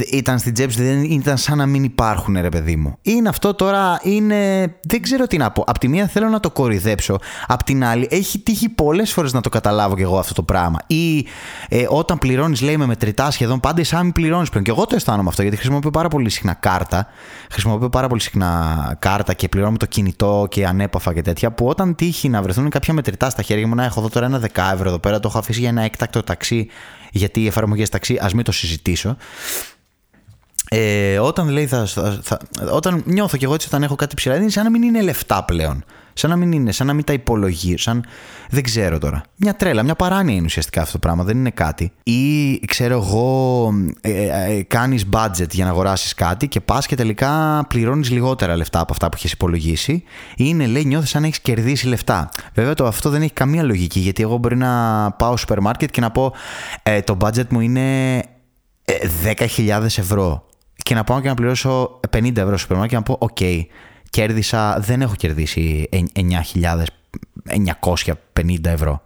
ήταν 0.00 0.38
στην 0.38 0.54
τσέπη 0.54 0.74
δεν 0.74 1.02
ήταν 1.02 1.36
σαν 1.36 1.58
να 1.58 1.66
μην 1.66 1.84
υπάρχουν, 1.84 2.40
ρε 2.40 2.48
παιδί 2.48 2.76
μου. 2.76 2.98
Είναι 3.02 3.28
αυτό 3.28 3.54
τώρα, 3.54 4.00
είναι. 4.02 4.74
Δεν 4.82 5.02
ξέρω 5.02 5.26
τι 5.26 5.36
να 5.36 5.50
πω. 5.50 5.64
Απ' 5.66 5.78
τη 5.78 5.88
μία 5.88 6.06
θέλω 6.06 6.28
να 6.28 6.40
το 6.40 6.50
κορυδέψω. 6.50 7.18
Απ' 7.46 7.62
την 7.62 7.84
άλλη, 7.84 8.08
έχει 8.10 8.38
τύχει 8.38 8.68
πολλές 8.68 9.12
φορές 9.12 9.32
να 9.32 9.40
το 9.40 9.48
καταλάβω 9.48 9.96
κι 9.96 10.02
εγώ 10.02 10.18
αυτό 10.18 10.34
το 10.34 10.42
πράγμα. 10.42 10.78
Ή 10.86 11.26
ε, 11.68 11.86
όταν 11.88 12.18
πληρώνεις, 12.18 12.60
λέει 12.60 12.76
με 12.76 12.86
μετρητά 12.86 13.30
σχεδόν 13.30 13.60
πάντα, 13.60 13.84
σαν 13.84 13.98
να 13.98 14.04
μην 14.04 14.12
πληρώνεις 14.12 14.48
πλέον. 14.48 14.64
Και 14.64 14.70
εγώ 14.70 14.86
το 14.86 14.94
αισθάνομαι 14.94 15.28
αυτό 15.28 15.42
γιατί 15.42 15.56
χρησιμοποιώ 15.56 15.90
πάρα 15.90 16.08
πολύ 16.08 16.30
συχνά 16.30 16.54
κάρτα. 16.54 17.06
Χρησιμοποιώ 17.50 17.88
πάρα 17.88 18.08
πολύ 18.08 18.20
συχνά 18.20 18.96
κάρτα 18.98 19.34
και 19.34 19.48
πληρώνω 19.48 19.72
με 19.72 19.78
το 19.78 19.86
κινητό 19.86 20.46
και 20.50 20.66
ανέπαφα 20.66 21.14
και 21.14 21.22
τέτοια. 21.22 21.50
Που 21.50 21.66
όταν 21.66 21.94
τύχει 21.94 22.28
να 22.28 22.42
βρεθούν 22.42 22.70
κάποια 22.70 22.94
μετρητά 22.94 23.30
στα 23.30 23.42
χέρια 23.42 23.66
μου, 23.66 23.74
να 23.74 23.84
έχω 23.84 24.00
εδώ 24.00 24.08
τώρα 24.08 24.26
ένα 24.26 24.38
δεκάευρο 24.38 24.88
εδώ 24.88 24.98
πέρα, 24.98 25.20
το 25.20 25.28
έχω 25.28 25.38
αφήσει 25.38 25.60
για 25.60 25.68
ένα 25.68 25.82
έκτακτο 25.82 26.22
ταξί. 26.22 26.68
Γιατί 27.10 27.40
οι 27.40 27.46
εφαρμογές 27.46 27.88
ταξί, 27.88 28.18
ας 28.20 28.34
μην 28.34 28.44
το 28.44 28.52
συζητήσω. 28.52 29.16
Ε, 30.68 31.18
όταν, 31.18 31.48
λέει, 31.48 31.66
θα, 31.66 31.86
θα, 32.22 32.38
όταν 32.72 33.02
νιώθω 33.06 33.36
κι 33.36 33.44
εγώ 33.44 33.54
έτσι 33.54 33.66
όταν 33.66 33.82
έχω 33.82 33.94
κάτι 33.94 34.14
ψηλά, 34.14 34.36
είναι 34.36 34.48
σαν 34.48 34.64
να 34.64 34.70
μην 34.70 34.82
είναι 34.82 35.02
λεφτά 35.02 35.44
πλέον. 35.44 35.84
Σαν 36.16 36.30
να 36.30 36.36
μην 36.36 36.52
είναι, 36.52 36.72
σαν 36.72 36.86
να 36.86 36.92
μην 36.92 37.04
τα 37.04 37.12
υπολογίζω. 37.12 37.78
Σαν. 37.78 38.04
Δεν 38.50 38.62
ξέρω 38.62 38.98
τώρα. 38.98 39.22
Μια 39.36 39.54
τρέλα, 39.54 39.82
μια 39.82 39.94
παράνοια 39.94 40.34
είναι 40.34 40.44
ουσιαστικά 40.44 40.80
αυτό 40.80 40.92
το 40.92 40.98
πράγμα. 40.98 41.24
Δεν 41.24 41.36
είναι 41.36 41.50
κάτι. 41.50 41.92
Ή 42.02 42.58
ξέρω 42.66 42.94
εγώ, 42.94 43.70
ε, 44.00 44.10
ε, 44.10 44.56
ε 44.56 44.62
κάνεις 44.62 45.06
budget 45.12 45.50
για 45.50 45.64
να 45.64 45.70
αγοράσεις 45.70 46.14
κάτι 46.14 46.48
και 46.48 46.60
πας 46.60 46.86
και 46.86 46.94
τελικά 46.94 47.64
πληρώνεις 47.68 48.10
λιγότερα 48.10 48.56
λεφτά 48.56 48.80
από 48.80 48.92
αυτά 48.92 49.08
που 49.08 49.16
έχεις 49.16 49.32
υπολογίσει. 49.32 49.92
Ή 49.92 50.02
είναι, 50.36 50.66
λέει, 50.66 50.84
νιώθεις 50.84 51.10
σαν 51.10 51.20
να 51.20 51.26
έχεις 51.26 51.40
κερδίσει 51.40 51.86
λεφτά. 51.86 52.28
Βέβαια 52.54 52.74
το 52.74 52.86
αυτό 52.86 53.10
δεν 53.10 53.22
έχει 53.22 53.32
καμία 53.32 53.62
λογική 53.62 54.00
γιατί 54.00 54.22
εγώ 54.22 54.36
μπορεί 54.36 54.56
να 54.56 54.70
πάω 55.10 55.28
στο 55.28 55.36
σούπερ 55.36 55.60
μάρκετ 55.60 55.90
και 55.90 56.00
να 56.00 56.10
πω 56.10 56.32
ε, 56.82 57.00
το 57.00 57.16
budget 57.20 57.48
μου 57.48 57.60
είναι 57.60 58.18
10.000 59.56 59.84
ευρώ 59.84 60.44
και 60.84 60.94
να 60.94 61.04
πάω 61.04 61.20
και 61.20 61.28
να 61.28 61.34
πληρώσω 61.34 62.00
50 62.10 62.36
ευρώ 62.36 62.48
στο 62.48 62.56
σούπερ 62.56 62.76
μάρκετ 62.76 62.98
και 62.98 63.04
να 63.10 63.16
πω: 63.16 63.26
Οκ, 63.26 63.38
κέρδισα, 64.10 64.80
δεν 64.80 65.02
έχω 65.02 65.14
κερδίσει 65.14 65.88
9.950 65.92 68.64
ευρώ. 68.64 69.02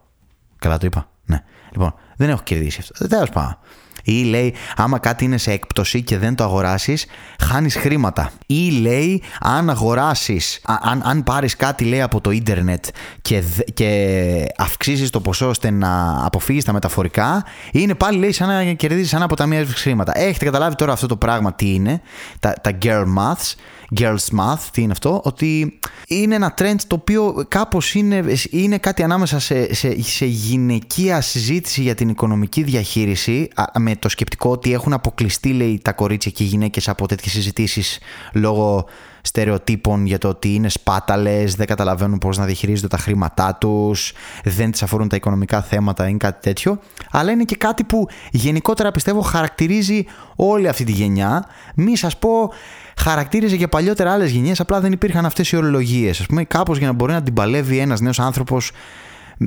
Καλά 0.58 0.78
το 0.78 0.86
είπα. 0.86 1.08
Ναι. 1.28 1.42
Λοιπόν, 1.70 1.94
δεν 2.16 2.28
έχω 2.28 2.42
κερδίσει 2.42 2.78
αυτό. 2.80 3.08
Τέλος 3.08 3.30
πάντων. 3.30 3.58
Ή 4.02 4.24
λέει, 4.24 4.54
άμα 4.76 4.98
κάτι 4.98 5.24
είναι 5.24 5.36
σε 5.38 5.52
έκπτωση 5.52 6.02
και 6.02 6.18
δεν 6.18 6.34
το 6.34 6.44
αγοράσεις, 6.44 7.06
χάνεις 7.40 7.76
χρήματα. 7.76 8.30
Ή 8.46 8.70
λέει, 8.70 9.22
αν 9.40 9.70
αγοράσεις, 9.70 10.60
αν, 10.64 11.02
αν 11.04 11.22
πάρεις 11.22 11.56
κάτι 11.56 11.84
λέει 11.84 12.00
από 12.00 12.20
το 12.20 12.30
ίντερνετ 12.30 12.84
και, 13.22 13.42
και 13.74 14.46
αυξήσεις 14.56 15.10
το 15.10 15.20
ποσό 15.20 15.48
ώστε 15.48 15.70
να 15.70 16.24
αποφύγεις 16.24 16.64
τα 16.64 16.72
μεταφορικά, 16.72 17.44
είναι 17.72 17.94
πάλι 17.94 18.18
λέει 18.18 18.32
σαν 18.32 18.48
να 18.48 18.72
κερδίζεις 18.72 19.08
σαν 19.08 19.22
αποταμία 19.22 19.66
χρήματα. 19.66 20.18
Έχετε 20.18 20.44
καταλάβει 20.44 20.74
τώρα 20.74 20.92
αυτό 20.92 21.06
το 21.06 21.16
πράγμα 21.16 21.54
τι 21.54 21.74
είναι, 21.74 22.00
τα, 22.40 22.52
τα 22.62 22.78
girl 22.82 23.04
maths. 23.18 23.54
Girls 23.96 24.38
Math, 24.38 24.58
τι 24.72 24.82
είναι 24.82 24.92
αυτό, 24.92 25.20
ότι 25.24 25.78
είναι 26.08 26.34
ένα 26.34 26.54
trend 26.58 26.76
το 26.86 26.94
οποίο 26.94 27.44
κάπως 27.48 27.94
είναι, 27.94 28.24
είναι 28.50 28.78
κάτι 28.78 29.02
ανάμεσα 29.02 29.38
σε, 29.38 29.74
σε, 29.74 30.02
σε 30.02 30.24
γυναικεία 30.24 31.20
συζήτηση 31.20 31.82
για 31.82 31.94
την 31.94 32.08
οικονομική 32.08 32.62
διαχείριση 32.62 33.48
με 33.78 33.96
το 33.96 34.08
σκεπτικό 34.08 34.50
ότι 34.50 34.72
έχουν 34.72 34.92
αποκλειστεί 34.92 35.52
λέει 35.52 35.80
τα 35.84 35.92
κορίτσια 35.92 36.30
και 36.30 36.42
οι 36.42 36.46
γυναίκες 36.46 36.88
από 36.88 37.06
τέτοιες 37.06 37.32
συζητήσεις 37.32 37.98
λόγω 38.32 38.86
στερεοτύπων 39.28 40.06
για 40.06 40.18
το 40.18 40.28
ότι 40.28 40.54
είναι 40.54 40.68
σπάταλες, 40.68 41.54
δεν 41.54 41.66
καταλαβαίνουν 41.66 42.18
πώς 42.18 42.38
να 42.38 42.44
διαχειρίζονται 42.44 42.88
τα 42.88 42.96
χρήματά 42.96 43.54
τους, 43.60 44.12
δεν 44.44 44.70
τις 44.70 44.82
αφορούν 44.82 45.08
τα 45.08 45.16
οικονομικά 45.16 45.62
θέματα 45.62 46.08
ή 46.08 46.16
κάτι 46.16 46.40
τέτοιο. 46.40 46.78
Αλλά 47.10 47.30
είναι 47.30 47.44
και 47.44 47.56
κάτι 47.56 47.84
που 47.84 48.08
γενικότερα 48.30 48.90
πιστεύω 48.90 49.20
χαρακτηρίζει 49.20 50.04
όλη 50.36 50.68
αυτή 50.68 50.84
τη 50.84 50.92
γενιά. 50.92 51.44
Μη 51.74 51.96
σας 51.96 52.18
πω 52.18 52.52
χαρακτήριζε 52.96 53.56
και 53.56 53.68
παλιότερα 53.68 54.12
άλλες 54.12 54.30
γενιές, 54.30 54.60
απλά 54.60 54.80
δεν 54.80 54.92
υπήρχαν 54.92 55.26
αυτές 55.26 55.50
οι 55.50 55.56
ορολογίες. 55.56 56.20
Α 56.20 56.24
πούμε, 56.24 56.44
κάπως 56.44 56.78
για 56.78 56.86
να 56.86 56.92
μπορεί 56.92 57.12
να 57.12 57.22
την 57.22 57.34
παλεύει 57.34 57.78
ένας 57.78 58.00
νέος 58.00 58.20
άνθρωπος 58.20 58.70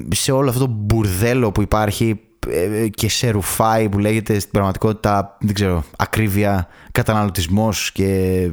σε 0.09 0.31
όλο 0.31 0.49
αυτό 0.49 0.65
το 0.65 0.71
μπουρδέλο 0.71 1.51
που 1.51 1.61
υπάρχει 1.61 2.19
ε, 2.49 2.87
και 2.87 3.09
σε 3.09 3.29
ρουφάει 3.29 3.89
που 3.89 3.99
λέγεται 3.99 4.39
στην 4.39 4.51
πραγματικότητα, 4.51 5.37
δεν 5.39 5.53
ξέρω, 5.53 5.83
ακρίβεια, 5.97 6.67
καταναλωτισμός 6.91 7.91
και, 7.91 8.49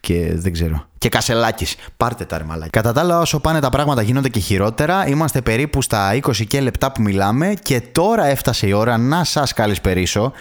και 0.00 0.30
δεν 0.34 0.52
ξέρω. 0.52 0.84
Και 0.98 1.08
κασελάκι. 1.08 1.66
Πάρτε 1.96 2.24
τα 2.24 2.38
ρε 2.38 2.44
Κατά 2.70 2.92
τα 2.92 3.00
άλλα, 3.00 3.20
όσο 3.20 3.40
πάνε 3.40 3.60
τα 3.60 3.68
πράγματα 3.68 4.02
γίνονται 4.02 4.28
και 4.28 4.38
χειρότερα. 4.40 5.08
Είμαστε 5.08 5.40
περίπου 5.40 5.82
στα 5.82 6.14
20 6.14 6.46
και 6.46 6.60
λεπτά 6.60 6.92
που 6.92 7.02
μιλάμε 7.02 7.54
και 7.62 7.80
τώρα 7.80 8.26
έφτασε 8.26 8.66
η 8.66 8.72
ώρα 8.72 8.98
να 8.98 9.24
σας 9.24 9.52
καλησπερίσω. 9.52 10.32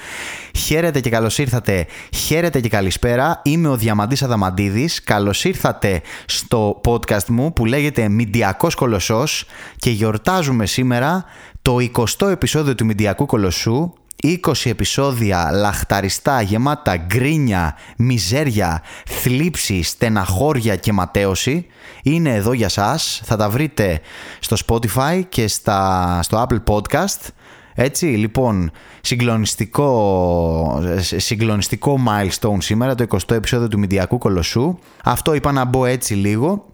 Χαίρετε 0.58 1.00
και 1.00 1.10
καλώς 1.10 1.38
ήρθατε. 1.38 1.86
Χαίρετε 2.16 2.60
και 2.60 2.70
καλησπέρα. 2.70 3.42
Είμαι 3.44 3.68
ο 3.68 3.76
Διαμαντής 3.76 4.24
Αδαμαντίδης. 4.24 5.04
Καλώς 5.04 5.44
ήρθατε 5.44 6.02
στο 6.26 6.82
podcast 6.86 7.26
μου 7.28 7.54
που 7.54 7.66
λέγεται 7.66 8.10
Μηντιακός 8.10 8.76
Κολοσσός 8.76 9.46
και 9.78 9.90
γιορτάζουμε 9.90 10.66
σήμερα 10.66 11.26
το 11.62 11.78
20ο 11.96 12.30
επεισόδιο 12.30 12.76
του 12.76 12.86
Μηντιακού 12.86 13.26
Κολοσσού 13.26 13.94
20 14.24 14.38
επεισόδια 14.64 15.52
λαχταριστά, 15.52 16.42
γεμάτα 16.42 16.98
γκρίνια, 16.98 17.76
μιζέρια, 17.98 18.82
θλίψη, 19.06 19.84
στεναχώρια 19.84 20.76
και 20.76 20.94
ματέωση 20.94 21.66
είναι 22.04 22.36
εδώ 22.36 22.54
για 22.54 22.70
σας. 22.70 23.22
Θα 23.24 23.36
τα 23.36 23.50
βρείτε 23.50 24.02
στο 24.40 24.58
Spotify 24.66 25.22
και 25.30 25.48
στα, 25.48 26.20
στο 26.24 26.48
Apple 26.48 26.64
Podcast. 26.74 27.28
Έτσι, 27.74 28.06
λοιπόν, 28.06 28.72
συγκλονιστικό, 29.02 30.84
συγκλονιστικό 31.00 32.00
milestone 32.08 32.58
σήμερα, 32.58 32.96
το 32.96 33.06
20ο 33.10 33.32
επεισόδιο 33.32 33.68
του 33.68 33.80
Μηντιακού 33.80 34.18
Κολοσσού. 34.18 34.78
Αυτό 35.04 35.34
είπα 35.34 35.52
να 35.52 35.66
μπω 35.66 35.86
έτσι 35.86 36.14
λίγο 36.14 36.66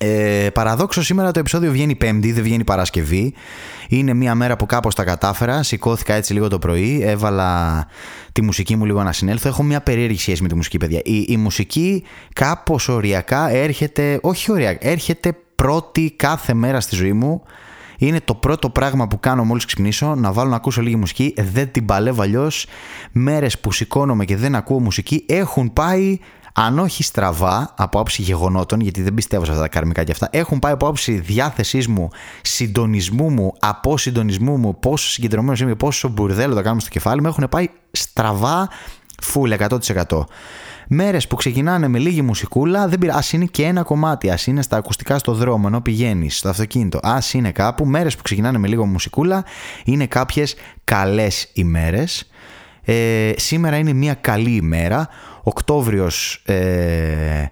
ε, 0.00 0.48
παραδόξως 0.54 1.06
σήμερα 1.06 1.30
το 1.30 1.38
επεισόδιο 1.38 1.72
βγαίνει 1.72 1.94
Πέμπτη, 1.94 2.32
δεν 2.32 2.42
βγαίνει 2.42 2.64
Παρασκευή. 2.64 3.34
Είναι 3.88 4.14
μια 4.14 4.34
μέρα 4.34 4.56
που 4.56 4.66
κάπως 4.66 4.94
τα 4.94 5.04
κατάφερα. 5.04 5.62
Σηκώθηκα 5.62 6.14
έτσι 6.14 6.32
λίγο 6.32 6.48
το 6.48 6.58
πρωί, 6.58 7.00
έβαλα 7.02 7.86
τη 8.32 8.42
μουσική 8.42 8.76
μου 8.76 8.84
λίγο 8.84 9.02
να 9.02 9.12
συνέλθω. 9.12 9.48
Έχω 9.48 9.62
μια 9.62 9.80
περίεργη 9.80 10.18
σχέση 10.18 10.42
με 10.42 10.48
τη 10.48 10.54
μουσική, 10.54 10.78
παιδιά. 10.78 11.00
Η, 11.04 11.24
η 11.28 11.36
μουσική 11.36 12.04
κάπως 12.32 12.88
οριακά 12.88 13.50
έρχεται, 13.50 14.18
όχι 14.22 14.52
οριακά, 14.52 14.88
έρχεται 14.88 15.36
πρώτη 15.54 16.14
κάθε 16.16 16.54
μέρα 16.54 16.80
στη 16.80 16.94
ζωή 16.94 17.12
μου. 17.12 17.42
Είναι 17.98 18.20
το 18.24 18.34
πρώτο 18.34 18.70
πράγμα 18.70 19.06
που 19.06 19.20
κάνω 19.20 19.44
μόλις 19.44 19.64
ξυπνήσω, 19.64 20.14
να 20.14 20.32
βάλω 20.32 20.50
να 20.50 20.56
ακούσω 20.56 20.82
λίγη 20.82 20.96
μουσική. 20.96 21.34
Δεν 21.36 21.70
την 21.70 21.84
παλεύω 21.84 22.22
αλλιώς. 22.22 22.66
Μέρες 23.12 23.58
που 23.58 23.72
σηκώνομαι 23.72 24.24
και 24.24 24.36
δεν 24.36 24.54
ακούω 24.54 24.80
μουσική 24.80 25.24
έχουν 25.28 25.72
πάει 25.72 26.18
αν 26.58 26.78
όχι 26.78 27.02
στραβά 27.02 27.74
από 27.76 28.00
άψη 28.00 28.22
γεγονότων, 28.22 28.80
γιατί 28.80 29.02
δεν 29.02 29.14
πιστεύω 29.14 29.44
σε 29.44 29.50
αυτά 29.50 29.62
τα 29.62 29.68
καρμικά 29.68 30.04
και 30.04 30.12
αυτά, 30.12 30.28
έχουν 30.32 30.58
πάει 30.58 30.72
από 30.72 30.86
άψη 30.86 31.12
διάθεσής 31.12 31.88
μου, 31.88 32.08
συντονισμού 32.42 33.30
μου, 33.30 33.52
από 33.60 33.98
συντονισμού 33.98 34.56
μου, 34.56 34.78
πόσο 34.78 35.08
συγκεντρωμένος 35.08 35.60
είμαι, 35.60 35.74
πόσο 35.74 36.08
μπουρδέλο 36.08 36.54
το 36.54 36.62
κάνουμε 36.62 36.80
στο 36.80 36.90
κεφάλι 36.90 37.20
μου, 37.20 37.26
έχουν 37.26 37.46
πάει 37.50 37.68
στραβά 37.90 38.68
full 39.22 39.68
100%. 40.08 40.24
Μέρες 40.88 41.26
που 41.26 41.36
ξεκινάνε 41.36 41.88
με 41.88 41.98
λίγη 41.98 42.22
μουσικούλα, 42.22 42.88
δεν 42.88 42.98
πειράζει. 42.98 43.18
Α 43.18 43.22
είναι 43.32 43.44
και 43.44 43.64
ένα 43.64 43.82
κομμάτι, 43.82 44.30
ας 44.30 44.46
είναι 44.46 44.62
στα 44.62 44.76
ακουστικά 44.76 45.18
στο 45.18 45.32
δρόμο 45.32 45.64
ενώ 45.66 45.80
πηγαίνεις 45.80 46.38
στο 46.38 46.48
αυτοκίνητο, 46.48 47.00
ας 47.02 47.32
είναι 47.32 47.52
κάπου. 47.52 47.86
Μέρες 47.86 48.16
που 48.16 48.22
ξεκινάνε 48.22 48.58
με 48.58 48.68
λίγο 48.68 48.86
μουσικούλα, 48.86 49.44
είναι 49.84 50.06
κάποιες 50.06 50.54
καλές 50.84 51.48
ημέρες. 51.52 52.28
Ε, 52.88 53.32
σήμερα 53.36 53.76
είναι 53.76 53.92
μια 53.92 54.14
καλή 54.14 54.50
ημέρα. 54.50 55.08
Οκτώβριος, 55.42 56.42
ε, 56.44 57.50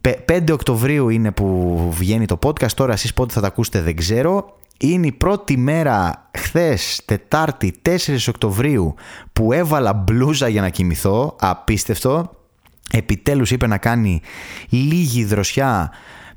5 0.00 0.52
Οκτωβρίου 0.52 1.08
είναι 1.08 1.30
που 1.30 1.78
βγαίνει 1.96 2.26
το 2.26 2.38
podcast, 2.42 2.72
τώρα 2.72 2.92
εσείς 2.92 3.14
πότε 3.14 3.32
θα 3.32 3.40
τα 3.40 3.46
ακούσετε 3.46 3.80
δεν 3.80 3.96
ξέρω. 3.96 4.56
Είναι 4.78 5.06
η 5.06 5.12
πρώτη 5.12 5.56
μέρα 5.56 6.28
χθες, 6.38 7.00
Τετάρτη, 7.04 7.74
4 7.82 8.28
Οκτωβρίου, 8.28 8.94
που 9.32 9.52
έβαλα 9.52 9.92
μπλούζα 9.92 10.48
για 10.48 10.60
να 10.60 10.68
κοιμηθώ, 10.68 11.36
απίστευτο. 11.40 12.30
Επιτέλους 12.92 13.50
είπε 13.50 13.66
να 13.66 13.78
κάνει 13.78 14.20
λίγη 14.68 15.24
δροσιά 15.24 15.90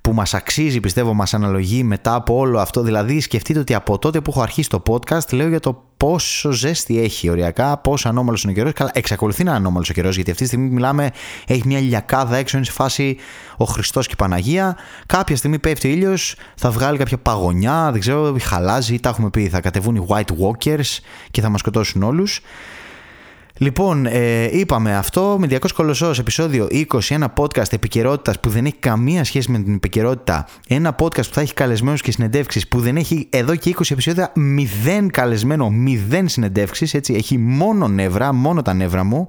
που 0.03 0.13
μας 0.13 0.33
αξίζει 0.33 0.79
πιστεύω 0.79 1.13
μας 1.13 1.33
αναλογεί 1.33 1.83
μετά 1.83 2.13
από 2.13 2.37
όλο 2.37 2.59
αυτό 2.59 2.81
δηλαδή 2.81 3.19
σκεφτείτε 3.19 3.59
ότι 3.59 3.73
από 3.73 3.97
τότε 3.99 4.21
που 4.21 4.31
έχω 4.31 4.41
αρχίσει 4.41 4.69
το 4.69 4.83
podcast 4.87 5.33
λέω 5.33 5.47
για 5.47 5.59
το 5.59 5.83
πόσο 5.97 6.51
ζέστη 6.51 6.99
έχει 6.99 7.29
οριακά, 7.29 7.77
πόσο 7.77 8.09
ανώμαλος 8.09 8.43
είναι 8.43 8.51
ο 8.51 8.55
καιρός. 8.55 8.73
Καλά, 8.73 8.91
εξακολουθεί 8.93 9.43
να 9.43 9.49
είναι 9.49 9.59
ανώμαλος 9.59 9.89
ο 9.89 9.93
καιρός, 9.93 10.15
γιατί 10.15 10.31
αυτή 10.31 10.43
τη 10.43 10.49
στιγμή 10.49 10.69
μιλάμε, 10.69 11.11
έχει 11.47 11.61
μια 11.65 11.79
λιακάδα 11.79 12.35
έξω, 12.35 12.57
είναι 12.57 12.65
σε 12.65 12.71
φάση 12.71 13.17
ο 13.57 13.65
Χριστός 13.65 14.05
και 14.07 14.13
η 14.13 14.17
Παναγία. 14.17 14.77
Κάποια 15.05 15.35
στιγμή 15.35 15.59
πέφτει 15.59 15.87
ο 15.87 15.91
ήλιος, 15.91 16.35
θα 16.55 16.71
βγάλει 16.71 16.97
κάποια 16.97 17.17
παγωνιά, 17.17 17.89
δεν 17.91 17.99
ξέρω, 17.99 18.35
χαλάζει, 18.41 18.99
τα 18.99 19.09
έχουμε 19.09 19.29
πει, 19.29 19.49
θα 19.49 19.61
κατεβούν 19.61 19.95
οι 19.95 20.05
White 20.09 20.21
Walkers 20.41 20.99
και 21.31 21.41
θα 21.41 21.49
μας 21.49 21.59
σκοτώσουν 21.59 22.03
όλους. 22.03 22.41
Λοιπόν, 23.57 24.05
ε, 24.05 24.57
είπαμε 24.57 24.95
αυτό, 24.95 25.37
Μηδιακό 25.39 25.67
Κολοσσός, 25.73 26.19
επεισόδιο 26.19 26.67
20, 26.71 26.85
ένα 27.09 27.33
podcast 27.37 27.73
επικαιρότητας 27.73 28.39
που 28.39 28.49
δεν 28.49 28.65
έχει 28.65 28.75
καμία 28.79 29.23
σχέση 29.23 29.51
με 29.51 29.59
την 29.59 29.73
επικαιρότητα. 29.73 30.47
Ένα 30.67 30.95
podcast 30.99 31.27
που 31.27 31.33
θα 31.33 31.41
έχει 31.41 31.53
καλεσμένους 31.53 32.01
και 32.01 32.11
συνεντεύξεις 32.11 32.67
που 32.67 32.79
δεν 32.79 32.97
έχει 32.97 33.27
εδώ 33.29 33.55
και 33.55 33.69
20 33.69 33.91
επεισόδια 33.91 34.31
μηδέν 34.35 35.11
καλεσμένο, 35.11 35.69
μηδέν 35.69 36.27
συνεντεύξεις. 36.27 36.93
Έτσι, 36.93 37.13
έχει 37.13 37.37
μόνο 37.37 37.87
νεύρα, 37.87 38.33
μόνο 38.33 38.61
τα 38.61 38.73
νεύρα 38.73 39.03
μου. 39.03 39.27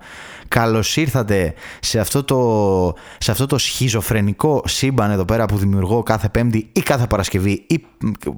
Καλώς 0.55 0.97
ήρθατε 0.97 1.55
σε 1.81 2.01
αυτό, 2.01 2.25
το, 2.25 2.95
σε 3.19 3.31
αυτό 3.31 3.47
το 3.47 3.59
σχιζοφρενικό 3.59 4.63
σύμπαν 4.67 5.11
εδώ 5.11 5.25
πέρα 5.25 5.47
που 5.47 5.57
δημιουργώ 5.57 6.03
κάθε 6.03 6.29
Πέμπτη 6.29 6.69
ή 6.73 6.81
κάθε 6.81 7.07
Παρασκευή 7.07 7.65
ή, 7.67 7.85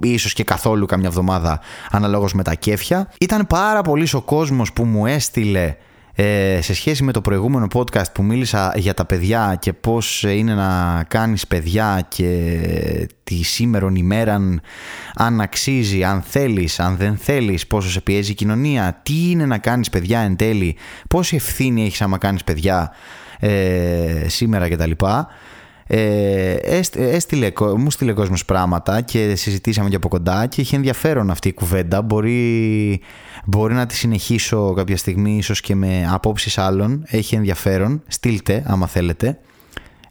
ή 0.01 0.11
ίσως 0.13 0.33
και 0.33 0.43
καθόλου 0.43 0.85
καμιά 0.85 1.07
εβδομάδα 1.07 1.59
αναλόγως 1.91 2.33
με 2.33 2.43
τα 2.43 2.53
κέφια. 2.53 3.11
Ήταν 3.19 3.47
πάρα 3.47 3.81
πολύς 3.81 4.13
ο 4.13 4.21
κόσμος 4.21 4.73
που 4.73 4.85
μου 4.85 5.05
έστειλε 5.05 5.75
ε, 6.19 6.59
σε 6.61 6.73
σχέση 6.73 7.03
με 7.03 7.11
το 7.11 7.21
προηγούμενο 7.21 7.67
podcast 7.73 8.11
που 8.13 8.23
μίλησα 8.23 8.73
για 8.75 8.93
τα 8.93 9.05
παιδιά 9.05 9.57
και 9.59 9.73
πώς 9.73 10.23
είναι 10.23 10.53
να 10.53 11.03
κάνεις 11.07 11.47
παιδιά 11.47 12.05
και 12.07 13.09
τη 13.23 13.43
σήμερον 13.43 13.95
ημέραν 13.95 14.61
αν 15.15 15.41
αξίζει, 15.41 16.03
αν 16.03 16.21
θέλεις, 16.21 16.79
αν 16.79 16.97
δεν 16.97 17.17
θέλεις, 17.17 17.67
πόσο 17.67 17.89
σε 17.89 18.01
πιέζει 18.01 18.31
η 18.31 18.35
κοινωνία, 18.35 18.99
τι 19.03 19.29
είναι 19.29 19.45
να 19.45 19.57
κάνεις 19.57 19.89
παιδιά 19.89 20.19
εν 20.19 20.35
τέλει, 20.35 20.75
πόση 21.09 21.35
ευθύνη 21.35 21.85
έχεις 21.85 22.01
άμα 22.01 22.17
κάνεις 22.17 22.43
παιδιά 22.43 22.91
ε, 23.39 24.25
σήμερα 24.27 24.69
κτλ. 24.69 24.91
Ε, 25.89 26.53
έστειλε, 26.93 27.51
μου 27.77 27.91
στείλε 27.91 28.13
κόσμος 28.13 28.45
πράγματα 28.45 29.01
και 29.01 29.35
συζητήσαμε 29.35 29.89
και 29.89 29.95
από 29.95 30.07
κοντά 30.07 30.45
και 30.45 30.61
είχε 30.61 30.75
ενδιαφέρον 30.75 31.29
αυτή 31.29 31.47
η 31.47 31.53
κουβέντα. 31.53 32.01
Μπορεί, 32.01 33.01
μπορεί 33.49 33.73
να 33.73 33.85
τη 33.85 33.95
συνεχίσω 33.95 34.73
κάποια 34.73 34.97
στιγμή 34.97 35.37
ίσως 35.37 35.61
και 35.61 35.75
με 35.75 36.07
απόψεις 36.11 36.57
άλλων. 36.57 37.03
Έχει 37.05 37.35
ενδιαφέρον. 37.35 38.03
Στείλτε 38.07 38.63
άμα 38.65 38.87
θέλετε. 38.87 39.39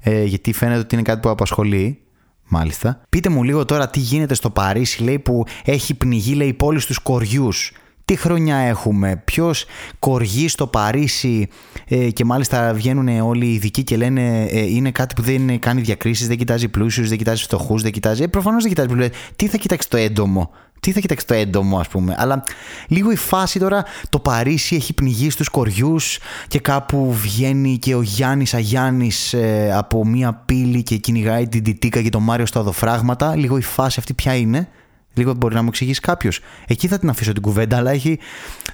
Ε, 0.00 0.24
γιατί 0.24 0.52
φαίνεται 0.52 0.78
ότι 0.78 0.94
είναι 0.94 1.04
κάτι 1.04 1.20
που 1.20 1.28
απασχολεί. 1.28 2.00
Μάλιστα. 2.48 3.00
Πείτε 3.08 3.28
μου 3.28 3.42
λίγο 3.42 3.64
τώρα 3.64 3.90
τι 3.90 4.00
γίνεται 4.00 4.34
στο 4.34 4.50
Παρίσι 4.50 5.02
λέει 5.02 5.18
που 5.18 5.44
έχει 5.64 5.94
πνιγεί 5.94 6.34
λέει 6.34 6.48
η 6.48 6.54
πόλη 6.54 6.80
στους 6.80 6.98
κοριούς. 6.98 7.72
τι 8.04 8.16
χρονιά 8.16 8.56
έχουμε, 8.56 9.22
ποιος 9.24 9.64
κοργεί 9.98 10.48
στο 10.48 10.66
Παρίσι 10.66 11.48
ε, 11.88 12.10
και 12.10 12.24
μάλιστα 12.24 12.72
βγαίνουν 12.74 13.20
όλοι 13.20 13.46
οι 13.46 13.54
ειδικοί 13.54 13.82
και 13.82 13.96
λένε 13.96 14.44
ε, 14.44 14.60
είναι 14.60 14.90
κάτι 14.90 15.14
που 15.14 15.22
δεν 15.22 15.58
κάνει 15.58 15.80
διακρίσεις, 15.80 16.28
δεν 16.28 16.36
κοιτάζει 16.36 16.68
πλούσιους, 16.68 17.08
δεν 17.08 17.18
κοιτάζει 17.18 17.42
φτωχούς, 17.42 17.82
δεν 17.82 17.92
κοιτάζει. 17.92 18.22
Ε, 18.22 18.26
Προφανώς 18.26 18.62
δεν 18.62 18.72
κοιτάζει 18.72 18.88
πλούσιους. 18.88 19.16
Τι 19.36 19.46
θα 19.46 19.56
κοιτάξει 19.56 19.88
το 19.88 19.96
έντομο; 19.96 20.50
Τι 20.86 20.92
θα 20.92 21.00
κοιτάξει 21.00 21.26
το 21.26 21.34
έντομο, 21.34 21.78
ας 21.78 21.88
πούμε. 21.88 22.14
Αλλά 22.18 22.42
λίγο 22.88 23.10
η 23.10 23.16
φάση 23.16 23.58
τώρα, 23.58 23.84
το 24.08 24.18
Παρίσι 24.18 24.76
έχει 24.76 24.92
πνιγεί 24.92 25.30
στους 25.30 25.48
κοριούς 25.48 26.18
και 26.48 26.58
κάπου 26.58 27.12
βγαίνει 27.12 27.78
και 27.78 27.94
ο 27.94 28.02
Γιάννης 28.02 28.54
Αγιάννης 28.54 29.32
ε, 29.32 29.72
από 29.74 30.06
μία 30.06 30.42
πύλη 30.46 30.82
και 30.82 30.96
κυνηγάει 30.96 31.48
την 31.48 31.62
Τιτίκα 31.62 32.02
και 32.02 32.08
τον 32.08 32.22
Μάριο 32.22 32.46
στα 32.46 32.60
οδοφράγματα. 32.60 33.36
Λίγο 33.36 33.56
η 33.56 33.62
φάση 33.62 33.96
αυτή 33.98 34.14
ποια 34.14 34.34
είναι; 34.34 34.68
Λίγο 35.16 35.34
μπορεί 35.34 35.54
να 35.54 35.62
μου 35.62 35.68
εξηγήσει 35.68 36.00
κάποιος. 36.00 36.40
Εκεί 36.66 36.88
θα 36.88 36.98
την 36.98 37.08
αφήσω 37.08 37.32
την 37.32 37.42
κουβέντα, 37.42 37.76
αλλά 37.76 37.90
έχει. 37.90 38.18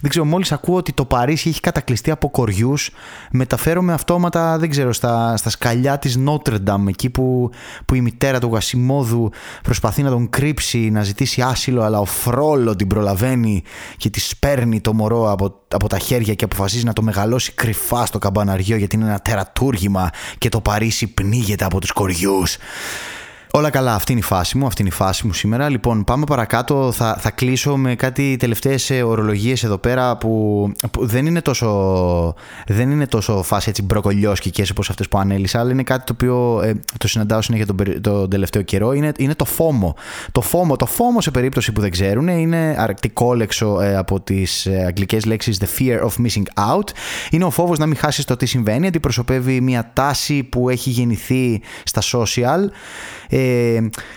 Δεν 0.00 0.10
ξέρω, 0.10 0.24
μόλις 0.24 0.52
ακούω 0.52 0.76
ότι 0.76 0.92
το 0.92 1.04
Παρίσι 1.04 1.48
έχει 1.48 1.60
κατακλειστεί 1.60 2.10
από 2.10 2.30
κοριούς, 2.30 2.90
μεταφέρομαι 3.30 3.92
αυτόματα, 3.92 4.58
δεν 4.58 4.70
ξέρω, 4.70 4.92
στα, 4.92 5.36
στα 5.36 5.50
σκαλιά 5.50 5.98
της 5.98 6.16
Νότρενταμ, 6.16 6.88
εκεί 6.88 7.10
που, 7.10 7.50
που 7.84 7.94
η 7.94 8.00
μητέρα 8.00 8.38
του 8.38 8.50
Γασιμόδου 8.52 9.30
προσπαθεί 9.62 10.02
να 10.02 10.10
τον 10.10 10.30
κρύψει, 10.30 10.78
να 10.78 11.02
ζητήσει 11.02 11.42
άσυλο, 11.42 11.82
αλλά 11.82 11.98
ο 11.98 12.04
Φρόλο 12.04 12.76
την 12.76 12.86
προλαβαίνει 12.86 13.62
και 13.96 14.10
της 14.10 14.36
παίρνει 14.36 14.80
το 14.80 14.92
μωρό 14.92 15.30
από, 15.30 15.60
από 15.68 15.88
τα 15.88 15.98
χέρια 15.98 16.34
και 16.34 16.44
αποφασίζει 16.44 16.84
να 16.84 16.92
το 16.92 17.02
μεγαλώσει 17.02 17.52
κρυφά 17.52 18.06
στο 18.06 18.18
καμπαναριό 18.18 18.76
γιατί 18.76 18.96
είναι 18.96 19.04
ένα 19.04 19.18
τερατούργημα 19.18 20.10
και 20.38 20.48
το 20.48 20.60
Παρίσι 20.60 21.06
πνίγεται 21.06 21.64
από 21.64 21.80
τους 21.80 21.92
κοριούς. 21.92 22.56
Όλα 23.54 23.70
καλά, 23.70 23.94
αυτή 23.94 24.12
είναι 24.12 24.20
η 24.20 24.24
φάση 24.24 24.58
μου, 24.58 24.66
αυτή 24.66 24.80
είναι 24.80 24.90
η 24.90 24.96
φάση 24.96 25.26
μου 25.26 25.32
σήμερα. 25.32 25.68
Λοιπόν, 25.68 26.04
πάμε 26.04 26.24
παρακάτω. 26.24 26.92
Θα, 26.92 27.16
θα 27.20 27.30
κλείσω 27.30 27.76
με 27.76 27.94
κάτι 27.94 28.36
τελευταίες 28.36 28.90
ορολογίες 28.90 29.64
εδώ 29.64 29.78
πέρα 29.78 30.16
που, 30.16 30.72
δεν, 30.98 31.26
είναι 31.26 31.40
τόσο, 31.40 32.34
δεν 32.66 32.90
είναι 32.90 33.06
τόσο 33.06 33.42
φάση 33.42 33.68
έτσι 33.68 33.82
μπροκολιόσκικες 33.82 34.70
όπως 34.70 34.90
αυτές 34.90 35.08
που 35.08 35.18
ανέλησα, 35.18 35.60
αλλά 35.60 35.70
είναι 35.70 35.82
κάτι 35.82 36.04
το 36.04 36.12
οποίο 36.12 36.60
ε, 36.64 36.80
το 36.98 37.08
συναντάω 37.08 37.42
συνέχεια 37.42 37.66
τον, 37.66 38.00
τον 38.00 38.30
τελευταίο 38.30 38.62
καιρό. 38.62 38.92
Είναι, 38.92 39.12
είναι 39.18 39.34
το 39.34 39.44
φόμο. 39.44 39.96
Το 40.32 40.40
φόμο, 40.40 40.76
το 40.76 40.86
φόμο 40.86 41.20
σε 41.20 41.30
περίπτωση 41.30 41.72
που 41.72 41.80
δεν 41.80 41.90
ξέρουν 41.90 42.28
είναι 42.28 42.74
αρκτικό 42.78 43.34
λέξο 43.34 43.80
ε, 43.80 43.96
από 43.96 44.20
τις 44.20 44.66
ε, 44.66 44.84
αγγλικές 44.86 45.24
λέξεις 45.24 45.60
the 45.60 45.80
fear 45.80 46.00
of 46.00 46.26
missing 46.26 46.76
out. 46.76 46.88
Είναι 47.30 47.44
ο 47.44 47.50
φόβος 47.50 47.78
να 47.78 47.86
μην 47.86 47.96
χάσεις 47.96 48.24
το 48.24 48.36
τι 48.36 48.46
συμβαίνει. 48.46 48.86
Αντιπροσωπεύει 48.86 49.60
μια 49.60 49.90
τάση 49.92 50.42
που 50.42 50.68
έχει 50.68 50.90
γεννηθεί 50.90 51.60
στα 51.84 52.02
social 52.12 52.68
ε, 53.28 53.41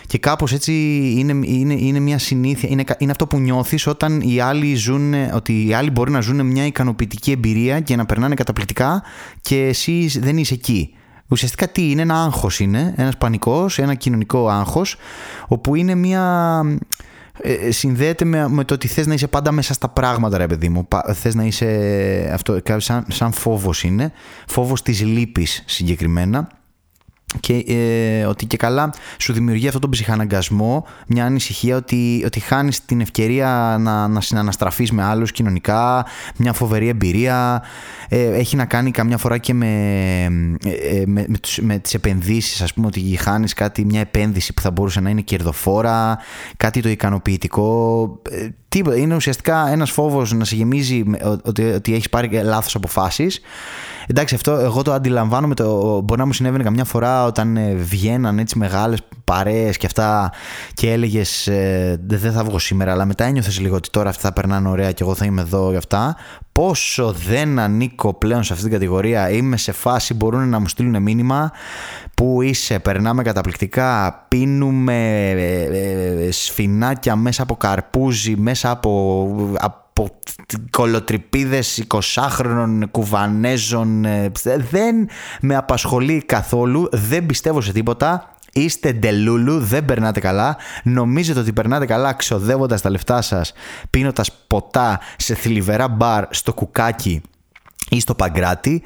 και 0.06 0.18
κάπως 0.18 0.52
έτσι 0.52 0.72
είναι, 1.18 1.46
είναι, 1.46 1.74
είναι 1.74 1.98
μια 1.98 2.18
συνήθεια, 2.18 2.68
είναι, 2.68 2.84
είναι 2.98 3.10
αυτό 3.10 3.26
που 3.26 3.38
νιώθεις 3.38 3.86
όταν 3.86 4.20
οι 4.20 4.40
άλλοι 4.40 4.74
ζουν, 4.74 5.14
ότι 5.34 5.66
οι 5.66 5.74
άλλοι 5.74 5.90
μπορεί 5.90 6.10
να 6.10 6.20
ζουν 6.20 6.46
μια 6.46 6.66
ικανοποιητική 6.66 7.30
εμπειρία 7.30 7.80
και 7.80 7.96
να 7.96 8.06
περνάνε 8.06 8.34
καταπληκτικά 8.34 9.02
και 9.40 9.62
εσύ 9.62 10.10
δεν 10.18 10.36
είσαι 10.36 10.54
εκεί. 10.54 10.94
Ουσιαστικά 11.28 11.68
τι 11.68 11.90
είναι, 11.90 12.02
ένα 12.02 12.22
άγχος 12.22 12.60
είναι, 12.60 12.94
ένας 12.96 13.16
πανικός, 13.16 13.78
ένα 13.78 13.94
κοινωνικό 13.94 14.48
άγχος, 14.48 14.96
όπου 15.48 15.74
είναι 15.74 15.94
μια... 15.94 16.62
Ε, 17.40 17.52
ε, 17.52 17.70
συνδέεται 17.70 18.24
με, 18.24 18.48
με 18.48 18.64
το 18.64 18.74
ότι 18.74 18.88
θες 18.88 19.06
να 19.06 19.14
είσαι 19.14 19.26
πάντα 19.26 19.52
μέσα 19.52 19.74
στα 19.74 19.88
πράγματα 19.88 20.38
ρε 20.38 20.46
παιδί 20.46 20.68
μου. 20.68 20.88
Θες 21.12 21.34
να 21.34 21.44
είσαι 21.44 22.30
αυτό, 22.32 22.60
σαν, 22.76 23.04
σαν 23.08 23.32
φόβος 23.32 23.82
είναι. 23.82 24.12
Φόβος 24.46 24.82
της 24.82 25.02
λύπης 25.02 25.62
συγκεκριμένα 25.66 26.48
και 27.40 27.54
ε, 27.54 28.24
ότι 28.24 28.46
και 28.46 28.56
καλά 28.56 28.92
σου 29.18 29.32
δημιουργεί 29.32 29.66
αυτόν 29.66 29.80
τον 29.80 29.90
ψυχαναγκασμό, 29.90 30.86
μια 31.06 31.24
ανησυχία 31.24 31.76
ότι, 31.76 32.22
ότι 32.26 32.40
χάνεις 32.40 32.84
την 32.84 33.00
ευκαιρία 33.00 33.76
να, 33.80 34.08
να 34.08 34.20
συναναστραφείς 34.20 34.92
με 34.92 35.02
άλλους 35.02 35.32
κοινωνικά, 35.32 36.06
μια 36.36 36.52
φοβερή 36.52 36.88
εμπειρία, 36.88 37.62
ε, 38.08 38.26
έχει 38.26 38.56
να 38.56 38.64
κάνει 38.64 38.90
καμιά 38.90 39.18
φορά 39.18 39.38
και 39.38 39.54
με, 39.54 39.66
ε, 40.64 41.02
με, 41.06 41.24
με, 41.28 41.38
τους, 41.38 41.58
με 41.58 41.78
τις 41.78 41.94
επενδύσεις, 41.94 42.60
ας 42.60 42.74
πούμε 42.74 42.86
ότι 42.86 43.00
χάνεις 43.00 43.52
κάτι, 43.52 43.84
μια 43.84 44.00
επένδυση 44.00 44.54
που 44.54 44.60
θα 44.60 44.70
μπορούσε 44.70 45.00
να 45.00 45.10
είναι 45.10 45.20
κερδοφόρα, 45.20 46.18
κάτι 46.56 46.80
το 46.80 46.88
ικανοποιητικό, 46.88 48.08
είναι 48.96 49.14
ουσιαστικά 49.14 49.68
ένας 49.68 49.90
φόβος 49.90 50.32
να 50.32 50.44
σε 50.44 50.54
γεμίζει 50.54 51.02
ότι, 51.42 51.62
ότι 51.62 51.94
έχεις 51.94 52.08
πάρει 52.08 52.40
λάθος 52.42 52.74
αποφάσεις 52.74 53.40
Εντάξει, 54.06 54.34
αυτό 54.34 54.52
εγώ 54.52 54.82
το 54.82 54.92
αντιλαμβάνομαι. 54.92 55.54
Το, 55.54 56.00
μπορεί 56.00 56.20
να 56.20 56.26
μου 56.26 56.32
συνέβαινε 56.32 56.62
καμιά 56.62 56.84
φορά 56.84 57.24
όταν 57.24 57.56
ε, 57.56 57.74
βγαίναν 57.74 58.38
έτσι 58.38 58.58
μεγάλες 58.58 58.98
παρέες 59.24 59.76
και 59.76 59.86
αυτά 59.86 60.32
και 60.74 60.92
έλεγες 60.92 61.46
ε, 61.46 62.00
Δεν 62.06 62.32
θα 62.32 62.44
βγω 62.44 62.58
σήμερα, 62.58 62.92
αλλά 62.92 63.04
μετά 63.04 63.24
ένιωθες 63.24 63.60
λίγο 63.60 63.76
ότι 63.76 63.90
τώρα 63.90 64.08
αυτά 64.08 64.22
θα 64.22 64.32
περνάνε 64.32 64.68
ωραία 64.68 64.92
και 64.92 65.02
εγώ 65.02 65.14
θα 65.14 65.24
είμαι 65.24 65.40
εδώ 65.40 65.68
για 65.68 65.78
αυτά. 65.78 66.16
Πόσο 66.52 67.14
δεν 67.28 67.58
ανήκω 67.58 68.14
πλέον 68.14 68.42
σε 68.42 68.52
αυτή 68.52 68.64
την 68.64 68.72
κατηγορία, 68.72 69.30
είμαι 69.30 69.56
σε 69.56 69.72
φάση 69.72 70.14
μπορούν 70.14 70.48
να 70.48 70.58
μου 70.58 70.68
στείλουν 70.68 71.02
μήνυμα 71.02 71.50
που 72.14 72.42
είσαι, 72.42 72.78
περνάμε 72.78 73.22
καταπληκτικά, 73.22 74.24
πίνουμε 74.28 75.30
ε, 75.30 76.30
σφινάκια 76.30 77.16
μέσα 77.16 77.42
από 77.42 77.56
καρπούζι, 77.56 78.36
μέσα 78.36 78.70
από, 78.70 79.30
από 79.58 79.85
κολοτρυπίδες 80.70 81.84
20χρονων 81.88 82.80
κουβανέζων 82.90 84.04
ε, 84.04 84.30
δεν 84.70 85.08
με 85.40 85.56
απασχολεί 85.56 86.22
καθόλου 86.26 86.88
δεν 86.92 87.26
πιστεύω 87.26 87.60
σε 87.60 87.72
τίποτα 87.72 88.30
Είστε 88.56 88.92
ντελούλου, 88.92 89.58
δεν 89.58 89.84
περνάτε 89.84 90.20
καλά. 90.20 90.56
Νομίζετε 90.82 91.40
ότι 91.40 91.52
περνάτε 91.52 91.86
καλά 91.86 92.12
ξοδεύοντας 92.12 92.80
τα 92.80 92.90
λεφτά 92.90 93.22
σας, 93.22 93.52
πίνοντας 93.90 94.32
ποτά 94.46 95.00
σε 95.16 95.34
θλιβερά 95.34 95.88
μπαρ 95.88 96.24
στο 96.30 96.52
κουκάκι 96.52 97.22
ή 97.90 98.00
στο 98.00 98.14
παγκράτη 98.14 98.82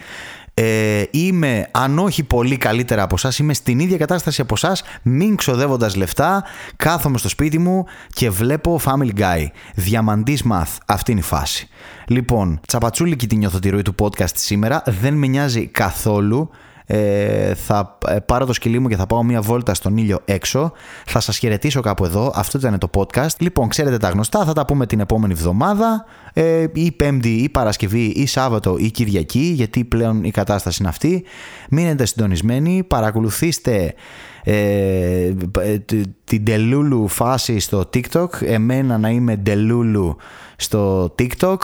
ε, 0.54 1.02
είμαι, 1.10 1.68
αν 1.70 1.98
όχι 1.98 2.22
πολύ 2.22 2.56
καλύτερα 2.56 3.02
από 3.02 3.14
εσά, 3.18 3.32
είμαι 3.42 3.54
στην 3.54 3.78
ίδια 3.78 3.96
κατάσταση 3.96 4.40
από 4.40 4.54
εσά, 4.56 4.76
μην 5.02 5.36
ξοδεύοντας 5.36 5.96
λεφτά, 5.96 6.44
κάθομαι 6.76 7.18
στο 7.18 7.28
σπίτι 7.28 7.58
μου 7.58 7.84
και 8.12 8.30
βλέπω 8.30 8.80
Family 8.84 9.20
Guy. 9.20 9.46
Διαμαντής 9.74 10.44
math. 10.50 10.76
Αυτή 10.86 11.10
είναι 11.10 11.20
η 11.20 11.24
φάση. 11.24 11.68
Λοιπόν, 12.06 12.60
τσαπατσούλικη 12.66 13.26
τη 13.26 13.36
νιώθω 13.36 13.58
τη 13.58 13.68
ροή 13.68 13.82
του 13.82 13.94
podcast 13.98 14.34
σήμερα. 14.34 14.82
Δεν 14.86 15.14
με 15.14 15.26
νοιάζει 15.26 15.66
καθόλου 15.66 16.50
ε, 16.92 17.54
θα 17.54 17.98
ε, 18.08 18.18
πάρω 18.18 18.46
το 18.46 18.52
σκυλί 18.52 18.78
μου 18.78 18.88
και 18.88 18.96
θα 18.96 19.06
πάω 19.06 19.22
μία 19.22 19.40
βόλτα 19.40 19.74
στον 19.74 19.96
ήλιο 19.96 20.20
έξω. 20.24 20.72
Θα 21.06 21.20
σας 21.20 21.38
χαιρετήσω 21.38 21.80
κάπου 21.80 22.04
εδώ. 22.04 22.32
Αυτό 22.34 22.58
ήταν 22.58 22.78
το 22.78 22.90
podcast. 22.94 23.36
Λοιπόν, 23.38 23.68
ξέρετε 23.68 23.96
τα 23.96 24.08
γνωστά. 24.08 24.44
Θα 24.44 24.52
τα 24.52 24.64
πούμε 24.64 24.86
την 24.86 25.00
επόμενη 25.00 25.32
εβδομάδα. 25.32 26.04
Ε, 26.32 26.66
ή 26.72 26.92
Πέμπτη 26.92 27.28
ή 27.28 27.48
Παρασκευή 27.48 28.04
ή 28.04 28.26
Σάββατο 28.26 28.76
ή 28.78 28.90
Κυριακή. 28.90 29.52
Γιατί 29.54 29.84
πλέον 29.84 30.24
η 30.24 30.30
κατάσταση 30.30 30.76
είναι 30.80 30.88
αυτή. 30.88 31.24
Μείνετε 31.70 32.04
συντονισμένοι. 32.04 32.84
Παρακολουθήστε 32.84 33.94
ε, 34.44 35.32
την 36.24 36.44
Τελούλου 36.44 37.08
φάση 37.08 37.58
στο 37.58 37.88
TikTok. 37.94 38.42
Εμένα 38.42 38.98
να 38.98 39.08
είμαι 39.10 39.36
Τελούλου 39.36 40.16
στο 40.56 41.14
TikTok. 41.18 41.58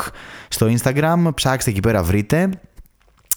Στο 0.49 0.67
Instagram. 0.79 1.29
Ψάξτε 1.35 1.71
εκεί 1.71 1.81
πέρα 1.81 2.03
βρείτε. 2.03 2.51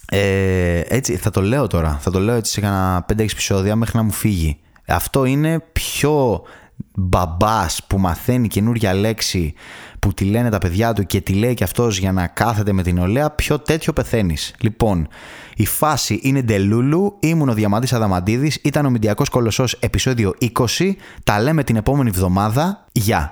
Ε, 0.10 0.82
έτσι, 0.88 1.16
θα 1.16 1.30
το 1.30 1.42
λέω 1.42 1.68
τώρα. 1.68 1.98
Θα 2.02 2.12
το 2.12 2.20
λέω 2.20 2.36
έτσι 2.36 2.52
σε 2.52 2.62
κανένα 2.62 3.06
5-6 3.14 3.20
επεισόδια 3.20 3.76
μέχρι 3.76 3.98
να 3.98 4.04
μου 4.04 4.12
φύγει. 4.12 4.60
Αυτό 4.88 5.26
είναι 5.26 5.60
πιο 5.72 6.42
μπαμπάς 6.96 7.84
που 7.88 7.98
μαθαίνει 7.98 8.48
καινούρια 8.48 8.94
λέξη 8.94 9.54
που 10.00 10.14
τη 10.14 10.26
λένε 10.26 10.50
τα 10.50 10.58
παιδιά 10.58 10.94
του 10.94 11.06
και 11.06 11.22
τη 11.22 11.34
λέει 11.34 11.54
και 11.54 11.64
αυτός 11.64 11.98
για 11.98 12.12
να 12.12 12.28
κάθεται 12.28 12.72
με 12.72 12.84
την 12.84 12.98
ολέα, 12.98 13.30
πιο 13.30 13.60
τέτοιο 13.60 13.94
πεθαίνεις. 13.94 14.56
Λοιπόν, 14.60 15.08
η 15.56 15.66
φάση 15.66 16.20
είναι 16.24 16.42
Ντελούλου, 16.42 17.18
ήμουν 17.20 17.50
ο 17.50 17.54
Διαμάντης 17.54 17.94
Αδαμαντίδης, 17.94 18.60
ήταν 18.64 18.86
ο 18.86 18.90
Μηντιακός 18.90 19.30
Κολοσσός 19.30 19.74
επεισόδιο 19.74 20.34
20, 20.78 20.96
τα 21.24 21.42
λέμε 21.42 21.64
την 21.64 21.76
επόμενη 21.76 22.10
εβδομάδα, 22.10 22.86
γεια! 22.92 23.32